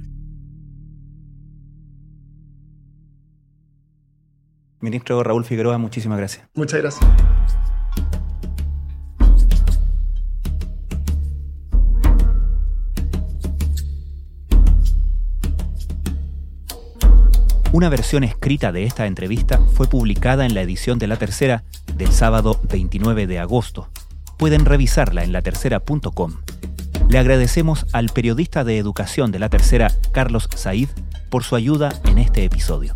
Ministro 4.82 5.22
Raúl 5.24 5.44
Figueroa, 5.44 5.78
muchísimas 5.78 6.18
gracias. 6.18 6.48
Muchas 6.54 6.80
gracias. 6.80 7.10
Una 17.72 17.90
versión 17.90 18.24
escrita 18.24 18.72
de 18.72 18.84
esta 18.84 19.06
entrevista 19.06 19.60
fue 19.74 19.88
publicada 19.88 20.46
en 20.46 20.56
la 20.56 20.62
edición 20.62 20.98
de 20.98 21.06
La 21.06 21.18
Tercera 21.18 21.64
del 21.96 22.12
sábado 22.12 22.60
29 22.68 23.28
de 23.28 23.38
agosto. 23.38 23.90
Pueden 24.40 24.64
revisarla 24.64 25.26
en 25.26 25.34
latercera.com. 25.34 26.36
Le 27.10 27.20
agradecemos 27.20 27.86
al 27.92 28.08
periodista 28.08 28.64
de 28.64 28.78
educación 28.78 29.34
de 29.34 29.40
La 29.40 29.50
Tercera, 29.50 29.92
Carlos 30.14 30.48
Said, 30.56 30.88
por 31.30 31.44
su 31.44 31.58
ayuda 31.58 31.92
en 32.06 32.20
este 32.20 32.46
episodio. 32.46 32.96